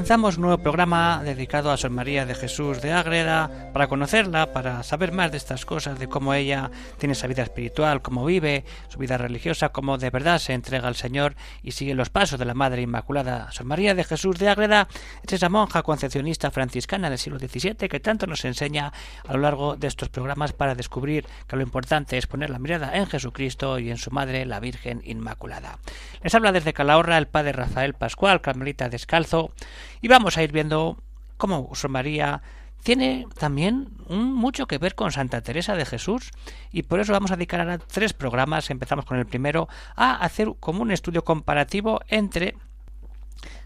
Comenzamos 0.00 0.36
un 0.36 0.44
nuevo 0.44 0.62
programa 0.62 1.20
dedicado 1.22 1.70
a 1.70 1.76
Sor 1.76 1.90
María 1.90 2.24
de 2.24 2.34
Jesús 2.34 2.80
de 2.80 2.94
Ágreda 2.94 3.70
para 3.74 3.86
conocerla, 3.86 4.50
para 4.50 4.82
saber 4.82 5.12
más 5.12 5.30
de 5.30 5.36
estas 5.36 5.66
cosas, 5.66 5.98
de 5.98 6.08
cómo 6.08 6.32
ella 6.32 6.70
tiene 6.96 7.12
esa 7.12 7.26
vida 7.26 7.42
espiritual, 7.42 8.00
cómo 8.00 8.24
vive 8.24 8.64
su 8.88 8.98
vida 8.98 9.18
religiosa, 9.18 9.68
cómo 9.68 9.98
de 9.98 10.08
verdad 10.08 10.38
se 10.38 10.54
entrega 10.54 10.88
al 10.88 10.96
Señor 10.96 11.36
y 11.62 11.72
sigue 11.72 11.94
los 11.94 12.08
pasos 12.08 12.38
de 12.38 12.46
la 12.46 12.54
Madre 12.54 12.80
Inmaculada. 12.80 13.52
Sor 13.52 13.66
María 13.66 13.94
de 13.94 14.04
Jesús 14.04 14.38
de 14.38 14.48
Ágreda 14.48 14.88
es 15.22 15.34
esa 15.34 15.50
monja 15.50 15.82
concepcionista 15.82 16.50
franciscana 16.50 17.10
del 17.10 17.18
siglo 17.18 17.38
XVII 17.38 17.86
que 17.90 18.00
tanto 18.00 18.26
nos 18.26 18.46
enseña 18.46 18.94
a 19.28 19.34
lo 19.34 19.40
largo 19.40 19.76
de 19.76 19.86
estos 19.86 20.08
programas 20.08 20.54
para 20.54 20.74
descubrir 20.74 21.26
que 21.46 21.56
lo 21.56 21.62
importante 21.62 22.16
es 22.16 22.26
poner 22.26 22.48
la 22.48 22.58
mirada 22.58 22.96
en 22.96 23.06
Jesucristo 23.06 23.78
y 23.78 23.90
en 23.90 23.98
su 23.98 24.10
Madre, 24.10 24.46
la 24.46 24.60
Virgen 24.60 25.02
Inmaculada. 25.04 25.78
Les 26.22 26.34
habla 26.34 26.52
desde 26.52 26.72
Calahorra 26.72 27.18
el 27.18 27.26
Padre 27.26 27.52
Rafael 27.52 27.92
Pascual, 27.92 28.40
Carmelita 28.40 28.88
Descalzo, 28.88 29.52
y 30.00 30.08
vamos 30.08 30.36
a 30.36 30.42
ir 30.42 30.52
viendo 30.52 30.96
cómo 31.36 31.70
Sor 31.74 31.90
María 31.90 32.42
tiene 32.82 33.26
también 33.38 33.88
mucho 34.08 34.66
que 34.66 34.78
ver 34.78 34.94
con 34.94 35.12
Santa 35.12 35.42
Teresa 35.42 35.74
de 35.74 35.84
Jesús 35.84 36.30
y 36.72 36.82
por 36.84 37.00
eso 37.00 37.12
vamos 37.12 37.30
a 37.30 37.36
dedicar 37.36 37.60
ahora 37.60 37.78
tres 37.78 38.12
programas, 38.12 38.70
empezamos 38.70 39.04
con 39.04 39.18
el 39.18 39.26
primero, 39.26 39.68
a 39.96 40.16
hacer 40.16 40.48
como 40.60 40.82
un 40.82 40.90
estudio 40.90 41.24
comparativo 41.24 42.00
entre 42.08 42.56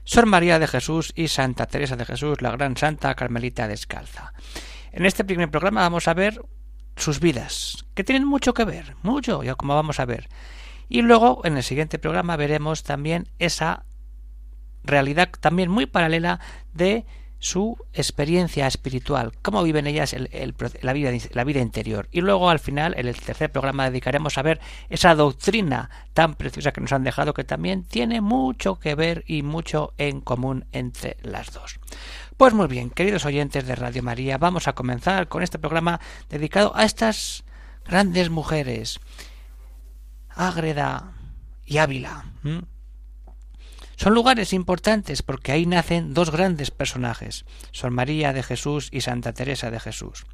Sor 0.04 0.26
María 0.26 0.58
de 0.58 0.66
Jesús 0.66 1.12
y 1.14 1.28
Santa 1.28 1.66
Teresa 1.66 1.96
de 1.96 2.04
Jesús, 2.04 2.42
la 2.42 2.50
gran 2.50 2.76
santa 2.76 3.14
carmelita 3.14 3.68
descalza. 3.68 4.32
En 4.92 5.06
este 5.06 5.24
primer 5.24 5.50
programa 5.50 5.82
vamos 5.82 6.08
a 6.08 6.14
ver 6.14 6.40
sus 6.96 7.20
vidas, 7.20 7.84
que 7.94 8.04
tienen 8.04 8.26
mucho 8.26 8.54
que 8.54 8.64
ver, 8.64 8.96
mucho, 9.02 9.42
ya 9.42 9.54
como 9.54 9.74
vamos 9.74 10.00
a 10.00 10.04
ver. 10.04 10.28
Y 10.88 11.02
luego 11.02 11.40
en 11.44 11.56
el 11.56 11.62
siguiente 11.62 11.98
programa 11.98 12.36
veremos 12.36 12.82
también 12.82 13.28
esa 13.38 13.84
realidad 14.84 15.30
también 15.40 15.70
muy 15.70 15.86
paralela 15.86 16.40
de 16.72 17.04
su 17.44 17.76
experiencia 17.92 18.66
espiritual, 18.66 19.32
cómo 19.42 19.62
viven 19.62 19.86
ellas 19.86 20.16
la, 20.80 20.92
vida, 20.94 21.10
la 21.32 21.44
vida 21.44 21.60
interior. 21.60 22.08
Y 22.10 22.22
luego 22.22 22.48
al 22.48 22.58
final, 22.58 22.94
en 22.96 23.06
el 23.06 23.20
tercer 23.20 23.52
programa, 23.52 23.90
dedicaremos 23.90 24.38
a 24.38 24.42
ver 24.42 24.60
esa 24.88 25.14
doctrina 25.14 25.90
tan 26.14 26.36
preciosa 26.36 26.72
que 26.72 26.80
nos 26.80 26.92
han 26.92 27.04
dejado, 27.04 27.34
que 27.34 27.44
también 27.44 27.84
tiene 27.84 28.22
mucho 28.22 28.78
que 28.78 28.94
ver 28.94 29.24
y 29.26 29.42
mucho 29.42 29.92
en 29.98 30.22
común 30.22 30.64
entre 30.72 31.18
las 31.22 31.52
dos. 31.52 31.80
Pues 32.38 32.54
muy 32.54 32.66
bien, 32.66 32.88
queridos 32.88 33.26
oyentes 33.26 33.66
de 33.66 33.74
Radio 33.76 34.02
María, 34.02 34.38
vamos 34.38 34.66
a 34.66 34.72
comenzar 34.72 35.28
con 35.28 35.42
este 35.42 35.58
programa 35.58 36.00
dedicado 36.30 36.74
a 36.74 36.84
estas 36.84 37.44
grandes 37.84 38.30
mujeres, 38.30 39.00
Ágreda 40.30 41.12
y 41.66 41.76
Ávila. 41.76 42.24
Son 43.96 44.14
lugares 44.14 44.52
importantes 44.52 45.22
porque 45.22 45.52
ahí 45.52 45.66
nacen 45.66 46.14
dos 46.14 46.30
grandes 46.30 46.70
personajes, 46.70 47.44
Son 47.72 47.94
María 47.94 48.32
de 48.32 48.42
Jesús 48.42 48.88
y 48.92 49.00
Santa 49.00 49.32
Teresa 49.32 49.70
de 49.70 49.80
Jesús. 49.80 50.26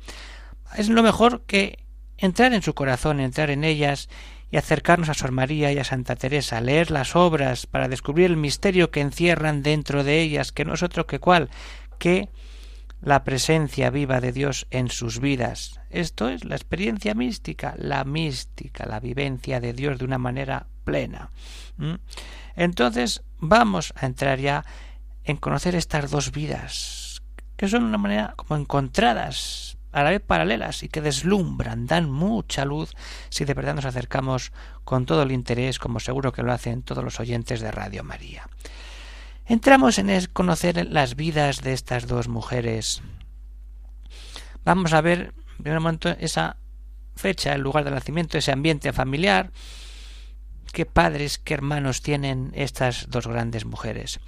Es 0.76 0.88
lo 0.88 1.02
mejor 1.02 1.42
que 1.46 1.84
entrar 2.18 2.52
en 2.52 2.62
su 2.62 2.74
corazón, 2.74 3.20
entrar 3.20 3.50
en 3.50 3.64
ellas 3.64 4.08
y 4.50 4.56
acercarnos 4.56 5.08
a 5.08 5.14
Sor 5.14 5.32
María 5.32 5.72
y 5.72 5.78
a 5.78 5.84
Santa 5.84 6.16
Teresa, 6.16 6.60
leer 6.60 6.90
las 6.90 7.14
obras 7.16 7.66
para 7.66 7.88
descubrir 7.88 8.26
el 8.26 8.36
misterio 8.36 8.90
que 8.90 9.00
encierran 9.00 9.62
dentro 9.62 10.04
de 10.04 10.20
ellas, 10.20 10.52
que 10.52 10.64
no 10.64 10.74
es 10.74 10.82
otro 10.82 11.06
que 11.06 11.20
cual, 11.20 11.50
que 11.98 12.28
la 13.00 13.24
presencia 13.24 13.90
viva 13.90 14.20
de 14.20 14.32
Dios 14.32 14.66
en 14.70 14.88
sus 14.90 15.20
vidas. 15.20 15.80
Esto 15.88 16.28
es 16.28 16.44
la 16.44 16.56
experiencia 16.56 17.14
mística, 17.14 17.74
la 17.78 18.04
mística, 18.04 18.86
la 18.86 19.00
vivencia 19.00 19.60
de 19.60 19.72
Dios 19.72 19.98
de 19.98 20.04
una 20.04 20.18
manera 20.18 20.66
plena. 20.90 21.30
Entonces 22.56 23.22
vamos 23.38 23.94
a 23.96 24.06
entrar 24.06 24.40
ya 24.40 24.64
en 25.22 25.36
conocer 25.36 25.76
estas 25.76 26.10
dos 26.10 26.32
vidas, 26.32 27.22
que 27.56 27.68
son 27.68 27.82
de 27.82 27.88
una 27.88 27.98
manera 27.98 28.34
como 28.36 28.60
encontradas, 28.60 29.78
a 29.92 30.02
la 30.02 30.10
vez 30.10 30.20
paralelas 30.20 30.82
y 30.82 30.88
que 30.88 31.00
deslumbran, 31.00 31.86
dan 31.86 32.10
mucha 32.10 32.64
luz 32.64 32.92
si 33.28 33.44
de 33.44 33.54
verdad 33.54 33.74
nos 33.74 33.84
acercamos 33.84 34.52
con 34.84 35.06
todo 35.06 35.22
el 35.22 35.32
interés, 35.32 35.78
como 35.78 36.00
seguro 36.00 36.32
que 36.32 36.42
lo 36.42 36.52
hacen 36.52 36.82
todos 36.82 37.04
los 37.04 37.20
oyentes 37.20 37.60
de 37.60 37.70
Radio 37.70 38.02
María. 38.02 38.48
Entramos 39.46 39.98
en 39.98 40.26
conocer 40.32 40.86
las 40.90 41.14
vidas 41.14 41.62
de 41.62 41.72
estas 41.72 42.06
dos 42.06 42.28
mujeres. 42.28 43.02
Vamos 44.64 44.92
a 44.92 45.00
ver, 45.00 45.34
en 45.56 45.62
primer 45.62 45.80
momento, 45.80 46.10
esa 46.18 46.56
fecha, 47.16 47.54
el 47.54 47.60
lugar 47.60 47.84
del 47.84 47.94
nacimiento, 47.94 48.38
ese 48.38 48.52
ambiente 48.52 48.92
familiar, 48.92 49.50
qué 50.72 50.86
padres, 50.86 51.38
qué 51.38 51.54
hermanos 51.54 52.02
tienen 52.02 52.52
estas 52.54 53.08
dos 53.10 53.26
grandes 53.26 53.64
mujeres. 53.64 54.20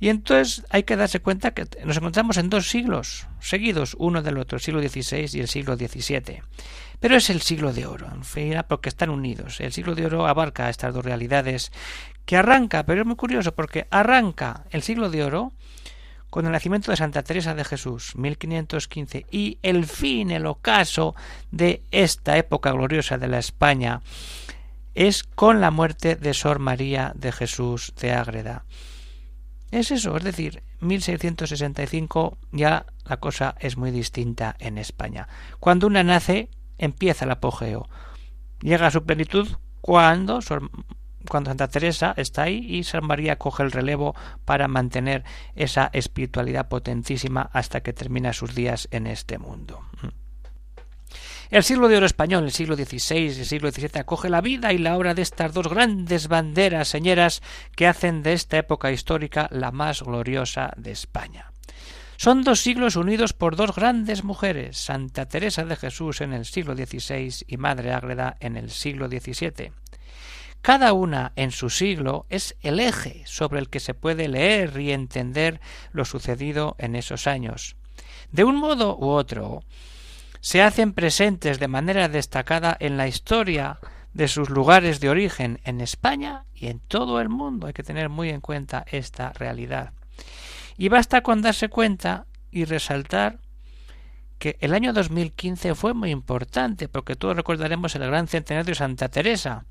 Y 0.00 0.08
entonces 0.08 0.64
hay 0.70 0.84
que 0.84 0.96
darse 0.96 1.20
cuenta 1.20 1.52
que 1.52 1.66
nos 1.84 1.98
encontramos 1.98 2.38
en 2.38 2.48
dos 2.48 2.70
siglos 2.70 3.26
seguidos, 3.38 3.94
uno 3.98 4.22
del 4.22 4.38
otro, 4.38 4.56
el 4.56 4.62
siglo 4.62 4.80
XVI 4.80 5.28
y 5.32 5.40
el 5.40 5.48
siglo 5.48 5.76
XVII. 5.76 6.42
Pero 7.00 7.16
es 7.16 7.28
el 7.28 7.42
siglo 7.42 7.72
de 7.72 7.86
oro, 7.86 8.10
en 8.12 8.24
fin, 8.24 8.54
porque 8.66 8.88
están 8.88 9.10
unidos. 9.10 9.60
El 9.60 9.72
siglo 9.72 9.94
de 9.94 10.06
oro 10.06 10.26
abarca 10.26 10.70
estas 10.70 10.94
dos 10.94 11.04
realidades 11.04 11.70
que 12.24 12.36
arranca, 12.36 12.84
pero 12.84 13.02
es 13.02 13.06
muy 13.06 13.16
curioso 13.16 13.54
porque 13.54 13.86
arranca 13.90 14.64
el 14.70 14.82
siglo 14.82 15.10
de 15.10 15.24
oro 15.24 15.52
con 16.30 16.46
el 16.46 16.52
nacimiento 16.52 16.92
de 16.92 16.96
Santa 16.96 17.22
Teresa 17.22 17.54
de 17.54 17.64
Jesús, 17.64 18.14
1515, 18.16 19.26
y 19.30 19.58
el 19.62 19.84
fin, 19.84 20.30
el 20.30 20.46
ocaso 20.46 21.14
de 21.50 21.82
esta 21.90 22.38
época 22.38 22.70
gloriosa 22.70 23.18
de 23.18 23.28
la 23.28 23.38
España 23.38 24.00
es 24.94 25.24
con 25.24 25.60
la 25.60 25.70
muerte 25.70 26.16
de 26.16 26.34
Sor 26.34 26.58
María 26.58 27.12
de 27.14 27.32
Jesús 27.32 27.92
de 28.00 28.12
Ágreda. 28.12 28.64
Es 29.70 29.90
eso, 29.90 30.16
es 30.16 30.24
decir, 30.24 30.62
1665 30.80 32.38
ya 32.50 32.86
la 33.04 33.18
cosa 33.18 33.54
es 33.60 33.76
muy 33.76 33.90
distinta 33.90 34.56
en 34.58 34.78
España. 34.78 35.28
Cuando 35.60 35.86
una 35.86 36.02
nace, 36.02 36.48
empieza 36.78 37.24
el 37.24 37.30
apogeo. 37.30 37.88
Llega 38.60 38.88
a 38.88 38.90
su 38.90 39.04
plenitud 39.04 39.48
cuando, 39.80 40.40
cuando 41.28 41.50
Santa 41.50 41.68
Teresa 41.68 42.14
está 42.16 42.42
ahí 42.42 42.66
y 42.68 42.84
San 42.84 43.06
María 43.06 43.36
coge 43.36 43.62
el 43.62 43.70
relevo 43.70 44.14
para 44.44 44.68
mantener 44.68 45.24
esa 45.54 45.90
espiritualidad 45.92 46.68
potentísima 46.68 47.48
hasta 47.52 47.82
que 47.82 47.92
termina 47.92 48.32
sus 48.32 48.54
días 48.54 48.88
en 48.90 49.06
este 49.06 49.38
mundo. 49.38 49.84
El 51.50 51.64
siglo 51.64 51.88
de 51.88 51.96
oro 51.96 52.06
español, 52.06 52.44
el 52.44 52.52
siglo 52.52 52.76
XVI 52.76 53.16
y 53.16 53.40
el 53.40 53.44
siglo 53.44 53.72
XVII, 53.72 53.98
acoge 53.98 54.30
la 54.30 54.40
vida 54.40 54.72
y 54.72 54.78
la 54.78 54.96
obra 54.96 55.14
de 55.14 55.22
estas 55.22 55.52
dos 55.52 55.66
grandes 55.66 56.28
banderas 56.28 56.86
señeras 56.86 57.42
que 57.74 57.88
hacen 57.88 58.22
de 58.22 58.34
esta 58.34 58.58
época 58.58 58.92
histórica 58.92 59.48
la 59.50 59.72
más 59.72 60.02
gloriosa 60.02 60.72
de 60.76 60.92
España. 60.92 61.50
Son 62.16 62.44
dos 62.44 62.60
siglos 62.60 62.94
unidos 62.94 63.32
por 63.32 63.56
dos 63.56 63.74
grandes 63.74 64.22
mujeres, 64.22 64.76
Santa 64.76 65.26
Teresa 65.26 65.64
de 65.64 65.74
Jesús 65.74 66.20
en 66.20 66.34
el 66.34 66.44
siglo 66.44 66.76
XVI 66.76 67.44
y 67.48 67.56
Madre 67.56 67.94
Ágreda 67.94 68.36
en 68.38 68.56
el 68.56 68.70
siglo 68.70 69.08
XVII. 69.08 69.72
Cada 70.62 70.92
una 70.92 71.32
en 71.34 71.50
su 71.50 71.68
siglo 71.68 72.26
es 72.28 72.54
el 72.60 72.78
eje 72.78 73.24
sobre 73.26 73.58
el 73.58 73.70
que 73.70 73.80
se 73.80 73.94
puede 73.94 74.28
leer 74.28 74.78
y 74.78 74.92
entender 74.92 75.60
lo 75.90 76.04
sucedido 76.04 76.76
en 76.78 76.94
esos 76.94 77.26
años. 77.26 77.74
De 78.30 78.44
un 78.44 78.54
modo 78.54 78.96
u 78.96 79.08
otro, 79.08 79.64
se 80.40 80.62
hacen 80.62 80.92
presentes 80.92 81.58
de 81.60 81.68
manera 81.68 82.08
destacada 82.08 82.76
en 82.80 82.96
la 82.96 83.08
historia 83.08 83.78
de 84.12 84.28
sus 84.28 84.50
lugares 84.50 85.00
de 85.00 85.10
origen 85.10 85.60
en 85.64 85.80
España 85.80 86.44
y 86.54 86.68
en 86.68 86.80
todo 86.80 87.20
el 87.20 87.28
mundo. 87.28 87.66
Hay 87.66 87.72
que 87.72 87.82
tener 87.82 88.08
muy 88.08 88.30
en 88.30 88.40
cuenta 88.40 88.84
esta 88.90 89.32
realidad. 89.32 89.92
Y 90.76 90.88
basta 90.88 91.22
con 91.22 91.42
darse 91.42 91.68
cuenta 91.68 92.26
y 92.50 92.64
resaltar 92.64 93.38
que 94.38 94.56
el 94.60 94.72
año 94.72 94.92
2015 94.92 95.74
fue 95.74 95.92
muy 95.92 96.10
importante, 96.10 96.88
porque 96.88 97.14
todos 97.14 97.36
recordaremos 97.36 97.94
el 97.94 98.06
gran 98.06 98.26
centenario 98.26 98.70
de 98.70 98.74
Santa 98.74 99.08
Teresa. 99.08 99.66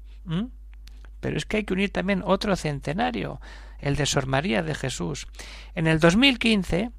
Pero 1.19 1.37
es 1.37 1.45
que 1.45 1.57
hay 1.57 1.63
que 1.63 1.73
unir 1.73 1.91
también 1.91 2.21
otro 2.23 2.55
centenario, 2.55 3.41
el 3.79 3.95
de 3.95 4.05
Sor 4.05 4.27
María 4.27 4.61
de 4.61 4.75
Jesús. 4.75 5.27
En 5.73 5.87
el 5.87 5.99
2015 5.99 6.91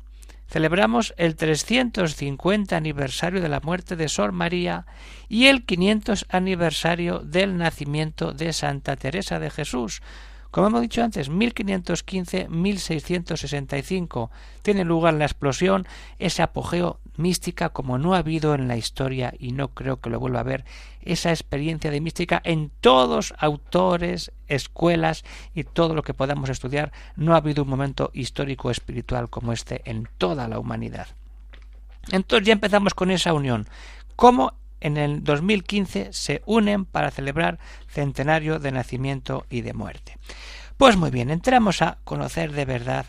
celebramos 0.51 1.15
el 1.17 1.37
350 1.37 2.77
aniversario 2.77 3.41
de 3.41 3.49
la 3.49 3.61
muerte 3.61 3.95
de 3.95 4.09
Sor 4.09 4.33
María 4.33 4.85
y 5.29 5.47
el 5.47 5.65
500 5.65 6.27
aniversario 6.29 7.21
del 7.21 7.57
nacimiento 7.57 8.33
de 8.33 8.53
Santa 8.53 8.97
Teresa 8.97 9.39
de 9.39 9.51
Jesús, 9.51 10.03
Como 10.51 10.67
hemos 10.67 10.83
dicho 10.83 11.05
antes, 11.05 11.31
1515-1665 11.31 14.31
tiene 14.63 14.85
lugar 14.85 15.15
la 15.15 15.25
explosión, 15.25 15.87
ese 16.19 16.43
apogeo 16.43 16.99
mística 17.17 17.69
como 17.69 17.99
no 17.99 18.15
ha 18.15 18.19
habido 18.19 18.53
en 18.55 18.67
la 18.67 18.77
historia 18.77 19.33
y 19.39 19.53
no 19.53 19.69
creo 19.69 20.01
que 20.01 20.11
lo 20.11 20.19
vuelva 20.19 20.41
a 20.41 20.45
ver, 20.45 20.65
esa 21.03 21.31
experiencia 21.31 21.93
de 21.93 22.01
mística 22.01 22.43
en 22.45 22.73
todos 22.81 23.33
autores, 23.39 24.33
escuelas 24.49 25.23
y 25.55 25.63
todo 25.65 25.95
lo 25.95 26.03
que 26.03 26.15
podamos 26.15 26.51
estudiar, 26.51 26.91
no 27.15 27.35
ha 27.35 27.39
habido 27.39 27.63
un 27.63 27.71
momento 27.71 28.11
histórico 28.13 28.73
espiritual 28.73 29.31
como 29.31 29.53
este 29.53 29.89
en 29.89 30.09
toda 30.19 30.49
la 30.49 30.59
humanidad. 30.59 31.07
Entonces 32.11 32.45
ya 32.47 32.55
empezamos 32.55 32.95
con 32.95 33.13
esa 33.13 33.33
unión. 33.35 33.69
¿Cómo 34.17 34.55
en 34.81 34.97
el 34.97 35.23
2015 35.23 36.13
se 36.13 36.43
unen 36.47 36.85
para 36.85 37.11
celebrar 37.11 37.59
centenario 37.89 38.59
de 38.59 38.73
nacimiento 38.73 39.47
y 39.51 39.61
de 39.61 39.75
muerte. 39.75 40.19
Pues 40.77 40.97
muy 40.97 41.11
bien, 41.11 41.31
entramos 41.31 41.83
a 41.83 41.99
conocer 42.05 42.53
de 42.53 42.65
verdad 42.65 43.07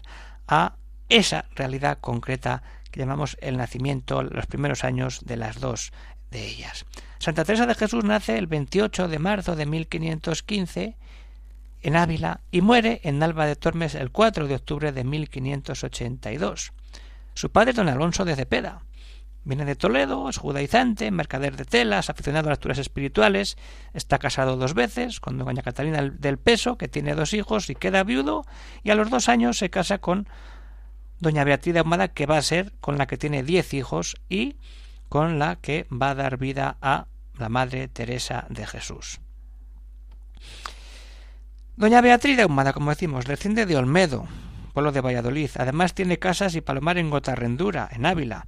a 0.48 0.76
esa 1.10 1.46
realidad 1.56 2.00
concreta 2.00 2.64
que 2.92 3.00
llamamos 3.00 3.38
el 3.42 3.58
nacimiento, 3.58 4.24
los 4.24 4.46
primeros 4.46 4.84
años 4.84 5.22
de 5.26 5.38
las 5.38 5.60
dos 5.60 5.94
de 6.30 6.46
ellas. 6.46 6.86
Santa 7.20 7.46
Teresa 7.46 7.66
de 7.66 7.76
Jesús 7.76 8.04
nace 8.04 8.38
el 8.38 8.48
28 8.48 9.08
de 9.08 9.20
marzo 9.20 9.56
de 9.56 9.66
1515 9.66 10.98
en 11.84 11.96
Ávila 11.96 12.42
y 12.52 12.62
muere 12.62 13.02
en 13.04 13.22
Alba 13.24 13.46
de 13.46 13.56
Tormes 13.56 13.96
el 13.96 14.12
4 14.12 14.48
de 14.48 14.56
octubre 14.56 14.92
de 14.92 15.04
1582. 15.04 16.74
Su 17.34 17.50
padre 17.50 17.74
don 17.74 17.90
Alonso 17.90 18.26
de 18.26 18.36
Cepeda, 18.36 18.82
Viene 19.44 19.66
de 19.66 19.76
Toledo, 19.76 20.30
es 20.30 20.38
judaizante, 20.38 21.10
mercader 21.10 21.58
de 21.58 21.66
telas, 21.66 22.12
aficionado 22.12 22.50
a 22.50 22.52
lecturas 22.52 22.78
espirituales, 22.78 23.58
está 23.94 24.20
casado 24.20 24.56
dos 24.56 24.76
veces 24.76 25.20
con 25.20 25.40
doña 25.40 25.64
Catalina 25.64 26.02
del 26.04 26.38
Peso, 26.38 26.78
que 26.78 26.88
tiene 26.88 27.16
dos 27.16 27.34
hijos 27.34 27.70
y 27.72 27.76
queda 27.76 28.04
viudo, 28.04 28.46
y 28.84 28.92
a 28.92 28.96
los 28.96 29.10
dos 29.10 29.30
años 29.30 29.58
se 29.58 29.72
casa 29.72 29.98
con 29.98 30.28
doña 31.20 31.44
Beatriz 31.44 31.74
de 31.74 31.80
Ahumada, 31.80 32.10
que 32.10 32.28
va 32.28 32.38
a 32.38 32.42
ser 32.44 32.72
con 32.82 33.00
la 33.00 33.08
que 33.08 33.18
tiene 33.18 33.42
diez 33.42 33.74
hijos 33.74 34.16
y 34.30 34.58
con 35.10 35.40
la 35.40 35.56
que 35.56 35.88
va 35.92 36.12
a 36.12 36.16
dar 36.16 36.38
vida 36.38 36.78
a 36.80 37.08
la 37.40 37.50
Madre 37.50 37.88
Teresa 37.88 38.46
de 38.50 38.68
Jesús. 38.68 39.22
Doña 41.78 42.02
Beatriz 42.02 42.38
de 42.38 42.44
Ahumada, 42.44 42.74
como 42.74 42.92
decimos, 42.92 43.26
desciende 43.26 43.66
de 43.66 43.76
Olmedo, 43.76 44.28
pueblo 44.74 44.92
de 44.92 45.02
Valladolid. 45.02 45.50
Además 45.56 45.96
tiene 45.96 46.20
casas 46.20 46.54
y 46.54 46.62
palomar 46.62 47.00
en 47.00 47.10
Gotarrendura, 47.10 47.90
en 47.92 48.06
Ávila 48.06 48.46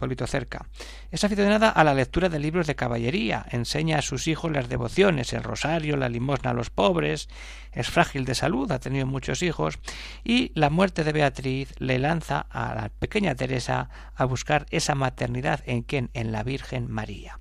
pueblito 0.00 0.26
cerca. 0.26 0.66
Es 1.12 1.22
aficionada 1.22 1.68
a 1.68 1.84
la 1.84 1.94
lectura 1.94 2.28
de 2.28 2.40
libros 2.40 2.66
de 2.66 2.74
caballería, 2.74 3.46
enseña 3.50 3.98
a 3.98 4.02
sus 4.02 4.26
hijos 4.26 4.50
las 4.50 4.68
devociones, 4.68 5.32
el 5.32 5.44
rosario, 5.44 5.96
la 5.96 6.08
limosna 6.08 6.50
a 6.50 6.54
los 6.54 6.70
pobres, 6.70 7.28
es 7.72 7.88
frágil 7.88 8.24
de 8.24 8.34
salud, 8.34 8.72
ha 8.72 8.80
tenido 8.80 9.06
muchos 9.06 9.42
hijos, 9.42 9.78
y 10.24 10.50
la 10.54 10.70
muerte 10.70 11.04
de 11.04 11.12
Beatriz 11.12 11.72
le 11.78 12.00
lanza 12.00 12.46
a 12.50 12.74
la 12.74 12.88
pequeña 12.88 13.36
Teresa 13.36 13.90
a 14.16 14.24
buscar 14.24 14.66
esa 14.70 14.96
maternidad 14.96 15.62
en 15.66 15.82
quien, 15.82 16.10
en 16.14 16.32
la 16.32 16.42
Virgen 16.42 16.90
María. 16.90 17.38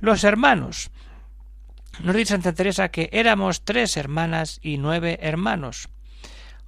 Los 0.00 0.24
hermanos. 0.24 0.90
Nos 2.02 2.14
dice 2.14 2.32
Santa 2.34 2.52
Teresa 2.52 2.90
que 2.90 3.10
éramos 3.12 3.64
tres 3.64 3.96
hermanas 3.96 4.58
y 4.62 4.78
nueve 4.78 5.18
hermanos. 5.20 5.88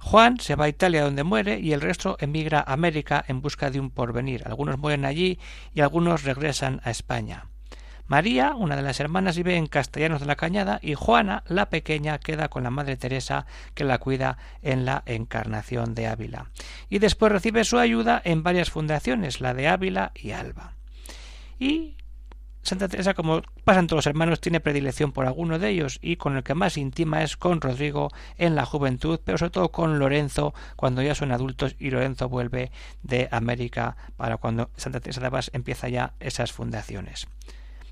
Juan 0.01 0.39
se 0.39 0.55
va 0.55 0.65
a 0.65 0.69
Italia 0.69 1.03
donde 1.03 1.23
muere 1.23 1.59
y 1.59 1.73
el 1.73 1.79
resto 1.79 2.17
emigra 2.19 2.59
a 2.59 2.73
América 2.73 3.23
en 3.27 3.41
busca 3.41 3.69
de 3.69 3.79
un 3.79 3.91
porvenir. 3.91 4.43
Algunos 4.45 4.77
mueren 4.77 5.05
allí 5.05 5.39
y 5.73 5.81
algunos 5.81 6.23
regresan 6.23 6.81
a 6.83 6.89
España. 6.89 7.45
María, 8.07 8.55
una 8.55 8.75
de 8.75 8.81
las 8.81 8.99
hermanas, 8.99 9.37
vive 9.37 9.55
en 9.55 9.67
Castellanos 9.67 10.19
de 10.19 10.25
la 10.25 10.35
Cañada 10.35 10.79
y 10.81 10.95
Juana, 10.95 11.43
la 11.47 11.69
pequeña, 11.69 12.17
queda 12.17 12.49
con 12.49 12.63
la 12.63 12.71
Madre 12.71 12.97
Teresa 12.97 13.45
que 13.73 13.85
la 13.85 13.99
cuida 13.99 14.37
en 14.63 14.83
la 14.83 15.03
Encarnación 15.05 15.93
de 15.95 16.07
Ávila. 16.07 16.49
Y 16.89 16.99
después 16.99 17.31
recibe 17.31 17.63
su 17.63 17.77
ayuda 17.77 18.21
en 18.25 18.43
varias 18.43 18.69
fundaciones, 18.69 19.39
la 19.39 19.53
de 19.53 19.69
Ávila 19.69 20.11
y 20.13 20.31
Alba. 20.31 20.73
Y 21.57 21.95
Santa 22.63 22.87
Teresa, 22.87 23.13
como 23.13 23.41
pasan 23.63 23.87
todos 23.87 23.99
los 23.99 24.07
hermanos, 24.07 24.39
tiene 24.39 24.59
predilección 24.59 25.11
por 25.11 25.25
alguno 25.25 25.57
de 25.57 25.69
ellos 25.69 25.97
y 26.01 26.17
con 26.17 26.37
el 26.37 26.43
que 26.43 26.53
más 26.53 26.77
íntima 26.77 27.23
es 27.23 27.35
con 27.35 27.59
Rodrigo 27.59 28.09
en 28.37 28.55
la 28.55 28.65
juventud, 28.65 29.19
pero 29.23 29.37
sobre 29.37 29.51
todo 29.51 29.69
con 29.69 29.97
Lorenzo 29.97 30.53
cuando 30.75 31.01
ya 31.01 31.15
son 31.15 31.31
adultos 31.31 31.75
y 31.79 31.89
Lorenzo 31.89 32.29
vuelve 32.29 32.71
de 33.01 33.27
América 33.31 33.97
para 34.15 34.37
cuando 34.37 34.69
Santa 34.77 34.99
Teresa 34.99 35.21
de 35.21 35.27
Abas 35.27 35.49
empieza 35.53 35.89
ya 35.89 36.13
esas 36.19 36.51
fundaciones. 36.51 37.27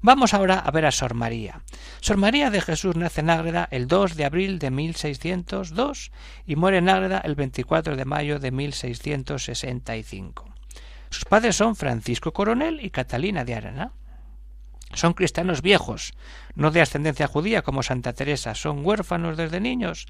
Vamos 0.01 0.33
ahora 0.33 0.59
a 0.59 0.71
ver 0.71 0.85
a 0.85 0.91
Sor 0.91 1.13
María. 1.13 1.61
Sor 1.99 2.15
María 2.15 2.49
de 2.49 2.61
Jesús 2.61 2.95
nace 2.95 3.19
en 3.19 3.29
Ágreda 3.29 3.67
el 3.69 3.87
2 3.87 4.15
de 4.15 4.23
abril 4.23 4.57
de 4.57 4.71
1602 4.71 6.11
y 6.45 6.55
muere 6.55 6.77
en 6.77 6.87
Ágreda 6.87 7.19
el 7.19 7.35
24 7.35 7.97
de 7.97 8.05
mayo 8.05 8.39
de 8.39 8.51
1665. 8.51 10.45
Sus 11.09 11.25
padres 11.25 11.57
son 11.57 11.75
Francisco 11.75 12.31
Coronel 12.31 12.79
y 12.81 12.91
Catalina 12.91 13.43
de 13.43 13.55
Arana. 13.55 13.91
Son 14.93 15.13
cristianos 15.13 15.61
viejos, 15.61 16.13
no 16.55 16.71
de 16.71 16.81
ascendencia 16.81 17.27
judía 17.27 17.61
como 17.61 17.83
Santa 17.83 18.13
Teresa, 18.13 18.55
son 18.55 18.83
huérfanos 18.83 19.37
desde 19.37 19.59
niños. 19.59 20.07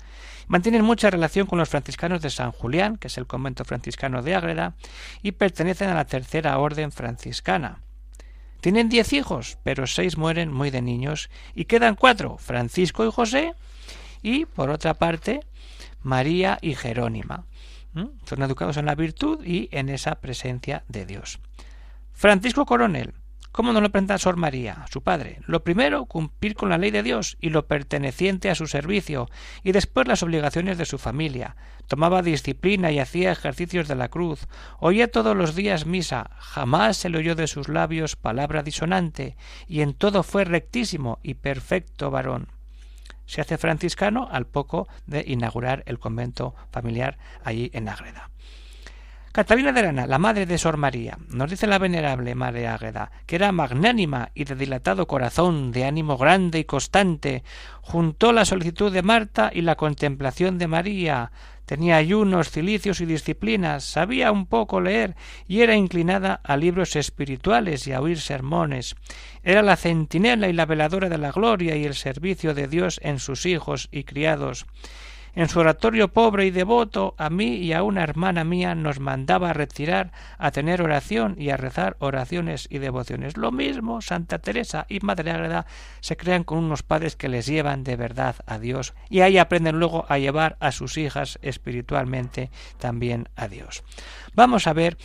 Mantienen 0.47 0.85
mucha 0.85 1.09
relación 1.09 1.47
con 1.47 1.59
los 1.59 1.69
franciscanos 1.69 2.21
de 2.21 2.29
San 2.29 2.51
Julián, 2.51 2.97
que 2.97 3.07
es 3.07 3.17
el 3.17 3.27
convento 3.27 3.65
franciscano 3.65 4.21
de 4.21 4.35
Ágreda, 4.35 4.75
y 5.21 5.33
pertenecen 5.33 5.89
a 5.89 5.95
la 5.95 6.05
tercera 6.05 6.57
orden 6.57 6.91
franciscana. 6.91 7.81
Tienen 8.61 8.89
diez 8.89 9.13
hijos, 9.13 9.57
pero 9.63 9.85
seis 9.85 10.17
mueren 10.17 10.51
muy 10.51 10.69
de 10.69 10.81
niños, 10.81 11.29
y 11.55 11.65
quedan 11.65 11.95
cuatro, 11.95 12.37
Francisco 12.37 13.05
y 13.05 13.11
José, 13.11 13.53
y, 14.21 14.45
por 14.45 14.69
otra 14.69 14.93
parte, 14.93 15.41
María 16.01 16.57
y 16.61 16.75
Jerónima. 16.75 17.45
Son 18.25 18.41
educados 18.41 18.77
en 18.77 18.85
la 18.85 18.95
virtud 18.95 19.43
y 19.45 19.67
en 19.71 19.89
esa 19.89 20.15
presencia 20.15 20.83
de 20.87 21.05
Dios. 21.05 21.39
Francisco 22.13 22.65
Coronel, 22.65 23.13
¿Cómo 23.51 23.73
no 23.73 23.81
lo 23.81 23.89
presenta 23.89 24.17
Sor 24.19 24.37
María, 24.37 24.85
su 24.91 25.01
padre? 25.01 25.41
Lo 25.47 25.63
primero, 25.63 26.05
cumplir 26.05 26.53
con 26.53 26.69
la 26.69 26.77
ley 26.77 26.91
de 26.91 27.01
Dios 27.01 27.35
y 27.41 27.49
lo 27.49 27.65
perteneciente 27.65 28.49
a 28.49 28.55
su 28.55 28.67
servicio, 28.67 29.27
y 29.63 29.71
después 29.71 30.07
las 30.07 30.21
obligaciones 30.21 30.77
de 30.77 30.85
su 30.85 30.99
familia. 30.99 31.55
Tomaba 31.87 32.21
disciplina 32.21 32.91
y 32.91 32.99
hacía 32.99 33.31
ejercicios 33.31 33.87
de 33.87 33.95
la 33.95 34.09
cruz. 34.09 34.47
Oía 34.79 35.09
todos 35.09 35.35
los 35.35 35.55
días 35.55 35.87
misa. 35.87 36.29
Jamás 36.37 36.97
se 36.97 37.09
le 37.09 37.17
oyó 37.17 37.33
de 37.33 37.47
sus 37.47 37.69
labios 37.69 38.15
palabra 38.15 38.61
disonante, 38.61 39.35
y 39.67 39.81
en 39.81 39.95
todo 39.95 40.21
fue 40.21 40.45
rectísimo 40.45 41.17
y 41.23 41.33
perfecto 41.33 42.11
varón. 42.11 42.49
Se 43.25 43.41
hace 43.41 43.57
franciscano 43.57 44.29
al 44.31 44.45
poco 44.45 44.87
de 45.07 45.23
inaugurar 45.27 45.83
el 45.87 45.97
convento 45.97 46.55
familiar 46.71 47.17
allí 47.43 47.71
en 47.73 47.89
Ágreda. 47.89 48.29
Catalina 49.31 49.71
de 49.71 49.81
Arana, 49.81 50.07
la 50.07 50.18
madre 50.18 50.48
de 50.48 50.57
Sor 50.57 50.78
María, 50.78 51.19
nos 51.28 51.52
dice 51.52 51.68
la 51.68 51.78
venerable 51.78 52.33
Madre 52.33 52.68
Águeda, 52.68 53.12
que 53.28 53.36
era 53.36 53.52
magnánima 53.52 54.31
y 54.33 54.45
de 54.45 54.56
dilatado 54.56 55.06
corazón, 55.06 55.71
de 55.71 55.86
ánimo 55.86 56.18
grande 56.18 56.57
y 56.57 56.64
constante, 56.64 57.44
juntó 57.81 58.33
la 58.33 58.44
solicitud 58.44 58.92
de 58.92 59.04
Marta 59.04 59.52
y 59.54 59.62
la 59.62 59.76
contemplación 59.76 60.57
de 60.57 60.68
María, 60.68 61.31
tenía 61.68 61.98
ayunos, 61.98 62.50
cilicios 62.50 63.02
y 63.02 63.06
disciplinas, 63.06 63.83
sabía 63.83 64.31
un 64.31 64.48
poco 64.48 64.81
leer 64.81 65.16
y 65.48 65.62
era 65.62 65.76
inclinada 65.76 66.42
a 66.44 66.57
libros 66.57 66.95
espirituales 66.95 67.86
y 67.86 67.94
a 67.94 68.02
oír 68.02 68.19
sermones. 68.19 68.95
Era 69.44 69.62
la 69.62 69.76
centinela 69.76 70.50
y 70.50 70.54
la 70.54 70.66
veladora 70.66 71.07
de 71.07 71.19
la 71.19 71.31
gloria 71.31 71.76
y 71.76 71.86
el 71.86 71.94
servicio 71.94 72.56
de 72.56 72.68
Dios 72.68 73.00
en 73.04 73.19
sus 73.19 73.45
hijos 73.45 73.90
y 73.92 74.06
criados. 74.06 74.66
En 75.39 75.47
su 75.47 75.61
oratorio 75.61 76.09
pobre 76.09 76.47
y 76.47 76.51
devoto, 76.51 77.15
a 77.17 77.29
mí 77.29 77.55
y 77.55 77.71
a 77.71 77.81
una 77.81 78.03
hermana 78.03 78.43
mía 78.43 78.75
nos 78.75 78.99
mandaba 78.99 79.51
a 79.51 79.53
retirar, 79.53 80.11
a 80.37 80.51
tener 80.51 80.81
oración 80.81 81.35
y 81.37 81.49
a 81.49 81.55
rezar 81.55 81.95
oraciones 81.99 82.67
y 82.69 82.79
devociones. 82.79 83.37
Lo 83.37 83.49
mismo 83.49 84.01
Santa 84.01 84.39
Teresa 84.39 84.85
y 84.89 84.99
Madre 84.99 85.31
Ágreda 85.31 85.65
se 86.01 86.17
crean 86.17 86.43
con 86.43 86.57
unos 86.57 86.83
padres 86.83 87.15
que 87.15 87.29
les 87.29 87.45
llevan 87.45 87.85
de 87.85 87.95
verdad 87.95 88.35
a 88.47 88.59
Dios 88.59 88.93
y 89.09 89.21
ahí 89.21 89.37
aprenden 89.37 89.79
luego 89.79 90.05
a 90.09 90.17
llevar 90.17 90.57
a 90.59 90.73
sus 90.73 90.97
hijas 90.97 91.39
espiritualmente 91.41 92.51
también 92.77 93.29
a 93.37 93.47
Dios. 93.47 93.85
Vamos 94.35 94.67
a 94.67 94.73
ver 94.73 94.97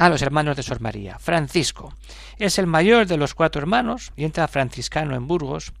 a 0.00 0.08
los 0.08 0.22
hermanos 0.22 0.56
de 0.56 0.62
Sor 0.62 0.80
María. 0.80 1.18
Francisco 1.18 1.92
es 2.38 2.58
el 2.58 2.66
mayor 2.66 3.06
de 3.06 3.18
los 3.18 3.34
cuatro 3.34 3.60
hermanos 3.60 4.12
y 4.16 4.24
entra 4.24 4.48
franciscano 4.48 5.14
en 5.14 5.26
Burgos 5.26 5.74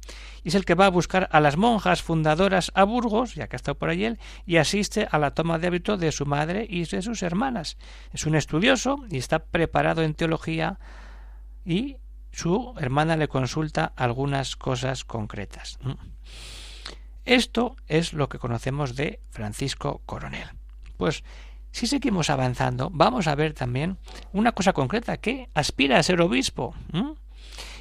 y 0.44 0.50
es 0.50 0.54
el 0.54 0.66
que 0.66 0.74
va 0.74 0.84
a 0.84 0.90
buscar 0.90 1.30
a 1.32 1.40
las 1.40 1.56
monjas 1.56 2.02
fundadoras 2.02 2.70
a 2.74 2.84
Burgos, 2.84 3.34
ya 3.34 3.48
que 3.48 3.56
ha 3.56 3.58
estado 3.58 3.78
por 3.78 3.88
allí, 3.88 4.18
y 4.44 4.58
asiste 4.58 5.08
a 5.10 5.18
la 5.18 5.30
toma 5.30 5.58
de 5.58 5.68
hábito 5.68 5.96
de 5.96 6.12
su 6.12 6.26
madre 6.26 6.66
y 6.68 6.84
de 6.84 7.00
sus 7.00 7.22
hermanas. 7.22 7.78
Es 8.12 8.26
un 8.26 8.34
estudioso 8.34 8.98
y 9.10 9.16
está 9.16 9.38
preparado 9.38 10.02
en 10.02 10.12
teología 10.12 10.78
y 11.64 11.96
su 12.30 12.74
hermana 12.78 13.16
le 13.16 13.26
consulta 13.26 13.90
algunas 13.96 14.54
cosas 14.54 15.06
concretas. 15.06 15.78
Esto 17.24 17.74
es 17.86 18.12
lo 18.12 18.28
que 18.28 18.38
conocemos 18.38 18.96
de 18.96 19.20
Francisco 19.30 20.02
Coronel. 20.04 20.50
Pues 20.98 21.24
si 21.72 21.86
seguimos 21.86 22.30
avanzando, 22.30 22.90
vamos 22.92 23.26
a 23.26 23.34
ver 23.34 23.54
también 23.54 23.98
una 24.32 24.52
cosa 24.52 24.72
concreta, 24.72 25.16
que 25.18 25.48
aspira 25.54 25.98
a 25.98 26.02
ser 26.02 26.20
obispo. 26.20 26.74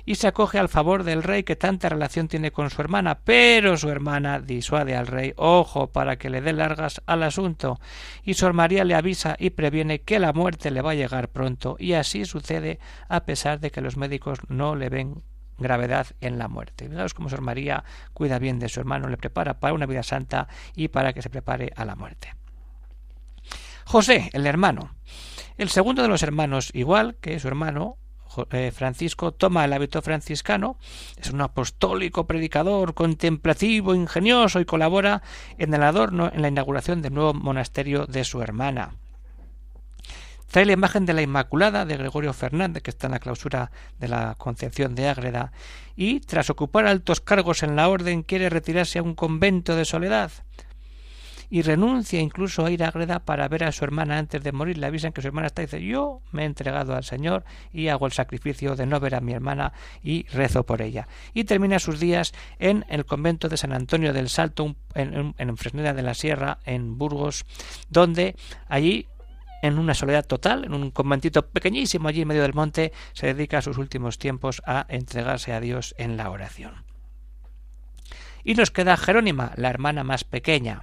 y 0.06 0.16
se 0.16 0.28
acoge 0.28 0.58
al 0.58 0.70
favor 0.70 1.04
del 1.04 1.22
rey 1.22 1.44
que 1.44 1.56
tanta 1.56 1.88
relación 1.88 2.28
tiene 2.28 2.52
con 2.52 2.72
su 2.72 2.82
hermana, 2.82 3.20
pero 3.24 3.78
su 3.78 3.90
hermana 3.90 4.40
disuade 4.40 4.96
al 4.96 5.06
rey, 5.06 5.34
ojo, 5.36 5.92
para 5.92 6.18
que 6.18 6.32
le 6.32 6.42
dé 6.42 6.52
largas 6.52 7.02
al 7.06 7.22
asunto, 7.22 7.80
y 8.24 8.34
Sor 8.34 8.54
María 8.54 8.86
le 8.86 8.96
avisa 8.96 9.36
y 9.38 9.52
previene 9.52 10.02
que 10.02 10.18
la 10.18 10.34
muerte 10.34 10.72
le 10.72 10.82
va 10.82 10.92
a 10.92 10.96
llegar 10.96 11.30
pronto, 11.30 11.76
y 11.78 11.94
así 11.94 12.26
sucede 12.26 12.80
a 13.08 13.26
pesar 13.26 13.60
de 13.60 13.70
que 13.70 13.82
los 13.82 13.98
médicos 13.98 14.40
no 14.48 14.76
le 14.76 14.90
ven 14.90 15.22
gravedad 15.60 16.08
en 16.22 16.40
la 16.40 16.48
muerte. 16.48 16.90
Fijaos 16.90 17.14
cómo 17.14 17.30
Sor 17.30 17.42
María 17.42 17.84
cuida 18.14 18.40
bien 18.40 18.58
de 18.58 18.70
su 18.70 18.80
hermano, 18.80 19.10
le 19.10 19.18
prepara 19.18 19.60
para 19.60 19.74
una 19.74 19.86
vida 19.86 20.02
santa 20.02 20.48
y 20.76 20.88
para 20.88 21.14
que 21.14 21.22
se 21.22 21.30
prepare 21.30 21.72
a 21.76 21.86
la 21.86 21.96
muerte. 21.96 22.39
José, 23.90 24.30
el 24.34 24.46
hermano. 24.46 24.94
El 25.58 25.70
segundo 25.70 26.04
de 26.04 26.08
los 26.08 26.22
hermanos, 26.22 26.70
igual 26.76 27.16
que 27.20 27.40
su 27.40 27.48
hermano, 27.48 27.98
eh, 28.52 28.72
Francisco 28.72 29.32
toma 29.32 29.66
el 29.66 29.74
hábito 29.74 30.04
franciscano, 30.04 30.78
es 31.20 31.32
un 31.32 31.42
apostólico 31.42 32.28
predicador, 32.28 32.94
contemplativo, 32.94 33.96
ingenioso 33.96 34.60
y 34.60 34.66
colabora 34.66 35.24
en 35.58 35.74
el 35.74 35.82
adorno 35.82 36.30
en 36.32 36.44
la 36.44 36.50
inauguración 36.50 37.02
del 37.02 37.16
nuevo 37.16 37.34
monasterio 37.34 38.06
de 38.06 38.26
su 38.26 38.44
hermana. 38.44 38.92
Trae 40.52 40.68
la 40.68 40.74
imagen 40.74 41.08
de 41.08 41.14
la 41.14 41.24
Inmaculada 41.24 41.84
de 41.86 41.98
Gregorio 41.98 42.34
Fernández, 42.34 42.84
que 42.84 42.92
está 42.92 43.08
en 43.08 43.14
la 43.14 43.20
clausura 43.20 43.72
de 43.98 44.08
la 44.08 44.36
Concepción 44.38 44.94
de 44.94 45.10
Ágreda, 45.10 45.52
y, 45.96 46.20
tras 46.20 46.52
ocupar 46.52 46.86
altos 46.86 47.22
cargos 47.22 47.64
en 47.64 47.76
la 47.76 47.90
orden, 47.90 48.22
quiere 48.22 48.52
retirarse 48.52 49.00
a 49.00 49.04
un 49.04 49.16
convento 49.16 49.76
de 49.76 49.86
soledad 49.86 50.32
y 51.50 51.62
renuncia 51.62 52.20
incluso 52.20 52.66
a 52.66 52.72
ir 52.72 52.84
a 52.84 52.90
Ágreda 52.90 53.20
para 53.20 53.48
ver 53.48 53.64
a 53.64 53.72
su 53.72 53.84
hermana 53.84 54.18
antes 54.18 54.44
de 54.44 54.52
morir. 54.52 54.78
Le 54.78 54.86
avisan 54.86 55.12
que 55.12 55.22
su 55.22 55.28
hermana 55.28 55.48
está 55.48 55.62
y 55.62 55.66
dice 55.66 55.84
yo 55.84 56.22
me 56.32 56.44
he 56.44 56.46
entregado 56.46 56.96
al 56.96 57.04
Señor 57.04 57.44
y 57.72 57.88
hago 57.88 58.06
el 58.06 58.12
sacrificio 58.12 58.76
de 58.76 58.86
no 58.86 59.00
ver 59.00 59.16
a 59.16 59.22
mi 59.22 59.34
hermana 59.34 59.74
y 60.04 60.26
rezo 60.28 60.66
por 60.66 60.82
ella. 60.82 61.08
Y 61.34 61.46
termina 61.46 61.80
sus 61.80 62.00
días 62.00 62.34
en 62.60 62.86
el 62.90 63.06
convento 63.06 63.50
de 63.50 63.58
San 63.58 63.74
Antonio 63.74 64.14
del 64.14 64.30
Salto, 64.30 64.76
en, 64.94 65.34
en 65.38 65.58
Fresneda 65.58 65.94
de 65.94 66.04
la 66.04 66.14
Sierra, 66.14 66.60
en 66.66 66.98
Burgos, 66.98 67.46
donde 67.90 68.36
allí 68.68 69.08
en 69.62 69.78
una 69.78 69.94
soledad 69.94 70.26
total, 70.26 70.66
en 70.66 70.74
un 70.74 70.92
conventito 70.92 71.48
pequeñísimo 71.48 72.08
allí 72.08 72.22
en 72.22 72.28
medio 72.28 72.44
del 72.44 72.54
monte, 72.54 72.94
se 73.14 73.28
dedica 73.28 73.62
sus 73.62 73.78
últimos 73.78 74.18
tiempos 74.18 74.62
a 74.66 74.86
entregarse 74.90 75.54
a 75.54 75.60
Dios 75.60 75.96
en 75.98 76.18
la 76.18 76.30
oración. 76.30 76.89
Y 78.50 78.56
nos 78.56 78.72
queda 78.72 78.98
Jerónima, 78.98 79.52
la 79.58 79.70
hermana 79.70 80.04
más 80.04 80.24
pequeña, 80.24 80.82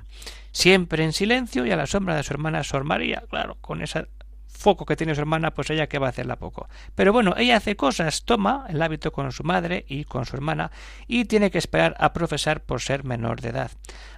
siempre 0.53 1.03
en 1.03 1.13
silencio 1.13 1.67
y 1.67 1.73
a 1.73 1.77
la 1.77 1.89
sombra 1.89 2.15
de 2.15 2.23
su 2.23 2.33
hermana 2.33 2.63
Sor 2.63 2.85
María, 2.85 3.25
claro, 3.29 3.57
con 3.61 3.83
ese 3.83 4.07
foco 4.47 4.87
que 4.87 4.95
tiene 4.95 5.17
su 5.17 5.21
hermana, 5.23 5.51
pues 5.51 5.71
ella 5.71 5.89
que 5.89 5.99
va 5.99 6.07
a 6.07 6.11
hacerla 6.11 6.37
poco. 6.37 6.69
Pero 6.95 7.13
bueno, 7.13 7.35
ella 7.37 7.57
hace 7.57 7.75
cosas, 7.75 8.23
toma 8.25 8.67
el 8.69 8.81
hábito 8.81 9.11
con 9.11 9.33
su 9.33 9.43
madre 9.43 9.85
y 9.89 10.05
con 10.05 10.27
su 10.27 10.37
hermana 10.37 10.71
y 11.09 11.25
tiene 11.25 11.51
que 11.51 11.59
esperar 11.59 11.97
a 11.99 12.13
profesar 12.13 12.63
por 12.63 12.83
ser 12.83 13.03
menor 13.03 13.41
de 13.41 13.49
edad. 13.49 13.73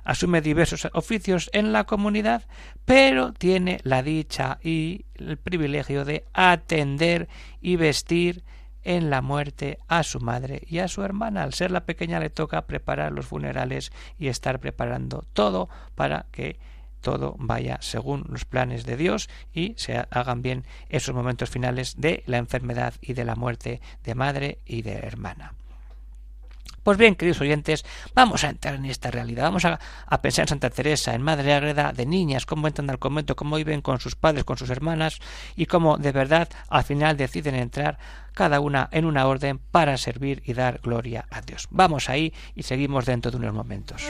Asume 0.04 0.42
diversos 0.42 0.86
oficios 0.92 1.48
en 1.54 1.72
la 1.72 1.84
comunidad, 1.84 2.42
pero 2.84 3.32
tiene 3.32 3.80
la 3.82 4.02
dicha 4.02 4.58
y 4.62 5.06
el 5.14 5.38
privilegio 5.38 6.04
de 6.04 6.26
atender 6.34 7.30
y 7.62 7.76
vestir 7.76 8.44
en 8.88 9.10
la 9.10 9.20
muerte 9.20 9.78
a 9.86 10.02
su 10.02 10.18
madre 10.18 10.62
y 10.66 10.78
a 10.78 10.88
su 10.88 11.02
hermana. 11.02 11.42
Al 11.42 11.52
ser 11.52 11.70
la 11.70 11.84
pequeña 11.84 12.20
le 12.20 12.30
toca 12.30 12.66
preparar 12.66 13.12
los 13.12 13.26
funerales 13.26 13.92
y 14.18 14.28
estar 14.28 14.60
preparando 14.60 15.26
todo 15.34 15.68
para 15.94 16.24
que 16.32 16.58
todo 17.02 17.36
vaya 17.38 17.76
según 17.82 18.24
los 18.30 18.46
planes 18.46 18.86
de 18.86 18.96
Dios 18.96 19.28
y 19.52 19.74
se 19.76 19.98
hagan 19.98 20.40
bien 20.40 20.64
esos 20.88 21.14
momentos 21.14 21.50
finales 21.50 22.00
de 22.00 22.22
la 22.24 22.38
enfermedad 22.38 22.94
y 23.02 23.12
de 23.12 23.26
la 23.26 23.36
muerte 23.36 23.82
de 24.04 24.14
madre 24.14 24.58
y 24.64 24.80
de 24.80 24.94
hermana. 24.94 25.52
Pues 26.82 26.98
bien, 26.98 27.14
queridos 27.14 27.40
oyentes, 27.40 27.84
vamos 28.14 28.44
a 28.44 28.50
entrar 28.50 28.74
en 28.74 28.84
esta 28.86 29.10
realidad. 29.10 29.44
Vamos 29.44 29.64
a, 29.64 29.78
pensar 30.22 30.44
en 30.44 30.48
Santa 30.48 30.70
Teresa, 30.70 31.14
en 31.14 31.22
Madre 31.22 31.52
Ágreda, 31.52 31.92
de 31.92 32.06
niñas, 32.06 32.46
cómo 32.46 32.66
entran 32.66 32.90
al 32.90 32.98
convento, 32.98 33.36
cómo 33.36 33.56
viven 33.56 33.82
con 33.82 34.00
sus 34.00 34.14
padres, 34.16 34.44
con 34.44 34.56
sus 34.56 34.70
hermanas 34.70 35.18
y 35.56 35.66
cómo 35.66 35.98
de 35.98 36.12
verdad 36.12 36.48
al 36.68 36.84
final 36.84 37.16
deciden 37.16 37.54
entrar 37.54 37.98
cada 38.32 38.60
una 38.60 38.88
en 38.92 39.04
una 39.04 39.26
orden 39.26 39.58
para 39.58 39.96
servir 39.96 40.42
y 40.44 40.54
dar 40.54 40.80
gloria 40.82 41.26
a 41.30 41.40
Dios. 41.40 41.66
Vamos 41.70 42.08
ahí 42.08 42.32
y 42.54 42.62
seguimos 42.62 43.04
dentro 43.06 43.30
de 43.30 43.36
unos 43.36 43.52
momentos. 43.52 44.02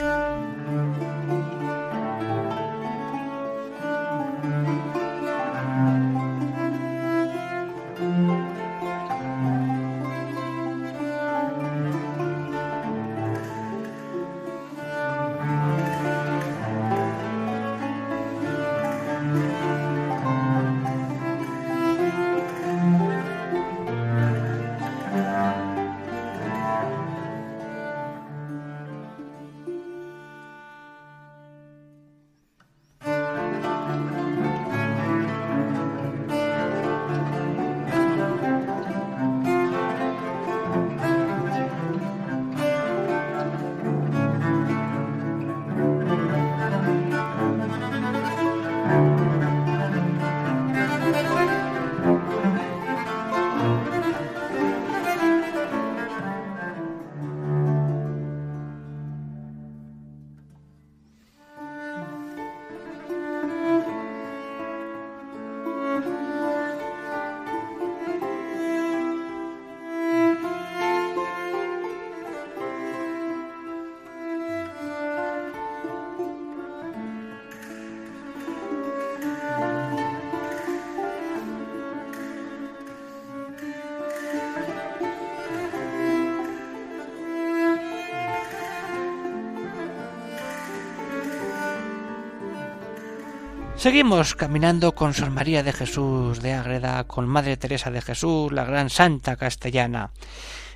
Seguimos 93.79 94.35
caminando 94.35 94.93
con 94.93 95.13
Sor 95.13 95.29
María 95.29 95.63
de 95.63 95.71
Jesús 95.71 96.41
de 96.41 96.51
Ágreda, 96.51 97.05
con 97.05 97.25
Madre 97.25 97.55
Teresa 97.55 97.89
de 97.89 98.01
Jesús, 98.01 98.51
la 98.51 98.65
gran 98.65 98.89
santa 98.89 99.37
castellana. 99.37 100.11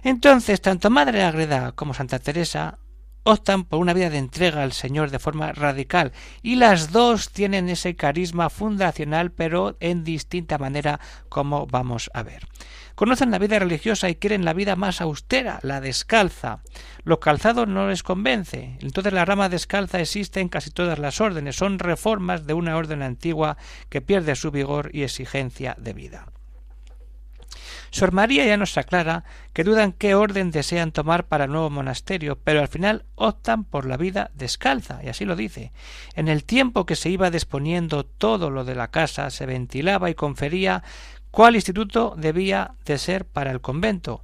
Entonces, 0.04 0.62
tanto 0.62 0.90
Madre 0.90 1.24
Ágreda 1.24 1.74
como 1.74 1.94
Santa 1.94 2.20
Teresa 2.20 2.78
optan 3.24 3.64
por 3.64 3.80
una 3.80 3.94
vida 3.94 4.10
de 4.10 4.18
entrega 4.18 4.64
al 4.64 4.74
Señor 4.74 5.12
de 5.12 5.20
forma 5.20 5.52
radical 5.52 6.12
y 6.42 6.56
las 6.56 6.92
dos 6.92 7.30
tienen 7.32 7.70
ese 7.70 7.96
carisma 7.96 8.50
fundacional 8.50 9.32
pero 9.32 9.78
en 9.80 10.04
distinta 10.04 10.58
manera 10.58 11.00
como 11.30 11.66
vamos 11.68 12.10
a 12.14 12.24
ver. 12.24 12.48
Conocen 12.96 13.32
la 13.32 13.40
vida 13.40 13.58
religiosa 13.58 14.10
y 14.10 14.16
quieren 14.16 14.46
la 14.46 14.54
vida 14.54 14.76
más 14.76 15.02
austera, 15.02 15.60
la 15.64 15.82
descalza. 15.82 16.60
Lo 17.04 17.20
calzado 17.20 17.66
no 17.66 17.88
les 17.88 18.04
convence. 18.04 18.78
Entonces 18.82 19.14
la 19.14 19.26
rama 19.26 19.50
descalza 19.50 20.00
existe 20.00 20.42
en 20.42 20.50
casi 20.50 20.70
todas 20.70 21.00
las 21.00 21.20
órdenes. 21.20 21.56
Son 21.56 21.80
reformas 21.80 22.46
de 22.46 22.54
una 22.54 22.78
orden 22.78 23.02
antigua 23.02 23.58
que 23.90 24.02
pierde 24.02 24.36
su 24.36 24.52
vigor 24.52 24.92
y 24.94 25.02
exigencia 25.02 25.76
de 25.80 25.94
vida. 25.94 26.33
Sor 27.94 28.12
María 28.12 28.44
ya 28.44 28.58
nos 28.58 28.76
aclara 28.76 29.24
que 29.54 29.64
dudan 29.64 29.92
qué 29.92 30.16
orden 30.16 30.50
desean 30.50 30.92
tomar 30.92 31.28
para 31.28 31.44
el 31.44 31.52
nuevo 31.52 31.70
monasterio, 31.70 32.40
pero 32.44 32.60
al 32.60 32.68
final 32.68 33.06
optan 33.14 33.66
por 33.66 33.86
la 33.86 33.98
vida 33.98 34.32
descalza, 34.34 35.00
y 35.04 35.10
así 35.10 35.26
lo 35.26 35.36
dice. 35.36 35.72
En 36.16 36.28
el 36.28 36.44
tiempo 36.44 36.88
que 36.88 36.96
se 36.96 37.12
iba 37.12 37.30
disponiendo 37.30 38.04
todo 38.04 38.50
lo 38.50 38.66
de 38.66 38.74
la 38.74 38.90
casa, 38.90 39.30
se 39.30 39.46
ventilaba 39.46 40.10
y 40.10 40.16
confería 40.16 40.82
cuál 41.30 41.54
instituto 41.54 42.16
debía 42.18 42.74
de 42.84 42.98
ser 42.98 43.26
para 43.26 43.52
el 43.52 43.62
convento, 43.62 44.24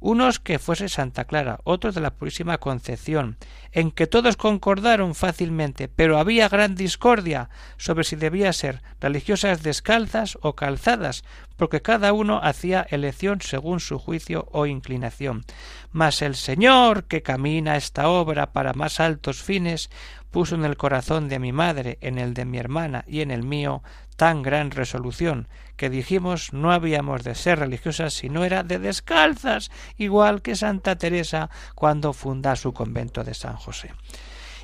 unos 0.00 0.38
que 0.40 0.58
fuese 0.58 0.88
Santa 0.88 1.26
Clara, 1.26 1.60
otros 1.64 1.94
de 1.94 2.00
la 2.00 2.14
Purísima 2.14 2.56
Concepción, 2.56 3.36
en 3.70 3.90
que 3.90 4.06
todos 4.06 4.38
concordaron 4.38 5.14
fácilmente, 5.14 5.88
pero 5.88 6.18
había 6.18 6.48
gran 6.48 6.74
discordia 6.74 7.50
sobre 7.76 8.04
si 8.04 8.16
debía 8.16 8.52
ser 8.54 8.82
religiosas 8.98 9.62
descalzas 9.62 10.38
o 10.40 10.56
calzadas, 10.56 11.22
porque 11.60 11.82
cada 11.82 12.14
uno 12.14 12.40
hacía 12.42 12.86
elección 12.88 13.42
según 13.42 13.80
su 13.80 13.98
juicio 13.98 14.48
o 14.50 14.64
inclinación. 14.64 15.44
Mas 15.92 16.22
el 16.22 16.34
Señor, 16.34 17.04
que 17.04 17.20
camina 17.20 17.76
esta 17.76 18.08
obra 18.08 18.54
para 18.54 18.72
más 18.72 18.98
altos 18.98 19.42
fines, 19.42 19.90
puso 20.30 20.54
en 20.54 20.64
el 20.64 20.78
corazón 20.78 21.28
de 21.28 21.38
mi 21.38 21.52
madre, 21.52 21.98
en 22.00 22.16
el 22.16 22.32
de 22.32 22.46
mi 22.46 22.56
hermana 22.56 23.04
y 23.06 23.20
en 23.20 23.30
el 23.30 23.42
mío 23.42 23.82
tan 24.16 24.40
gran 24.40 24.70
resolución, 24.70 25.48
que 25.76 25.90
dijimos 25.90 26.54
no 26.54 26.72
habíamos 26.72 27.24
de 27.24 27.34
ser 27.34 27.58
religiosas 27.58 28.14
si 28.14 28.30
no 28.30 28.46
era 28.46 28.62
de 28.62 28.78
descalzas, 28.78 29.70
igual 29.98 30.40
que 30.40 30.56
Santa 30.56 30.96
Teresa 30.96 31.50
cuando 31.74 32.14
funda 32.14 32.56
su 32.56 32.72
convento 32.72 33.22
de 33.22 33.34
San 33.34 33.56
José. 33.56 33.90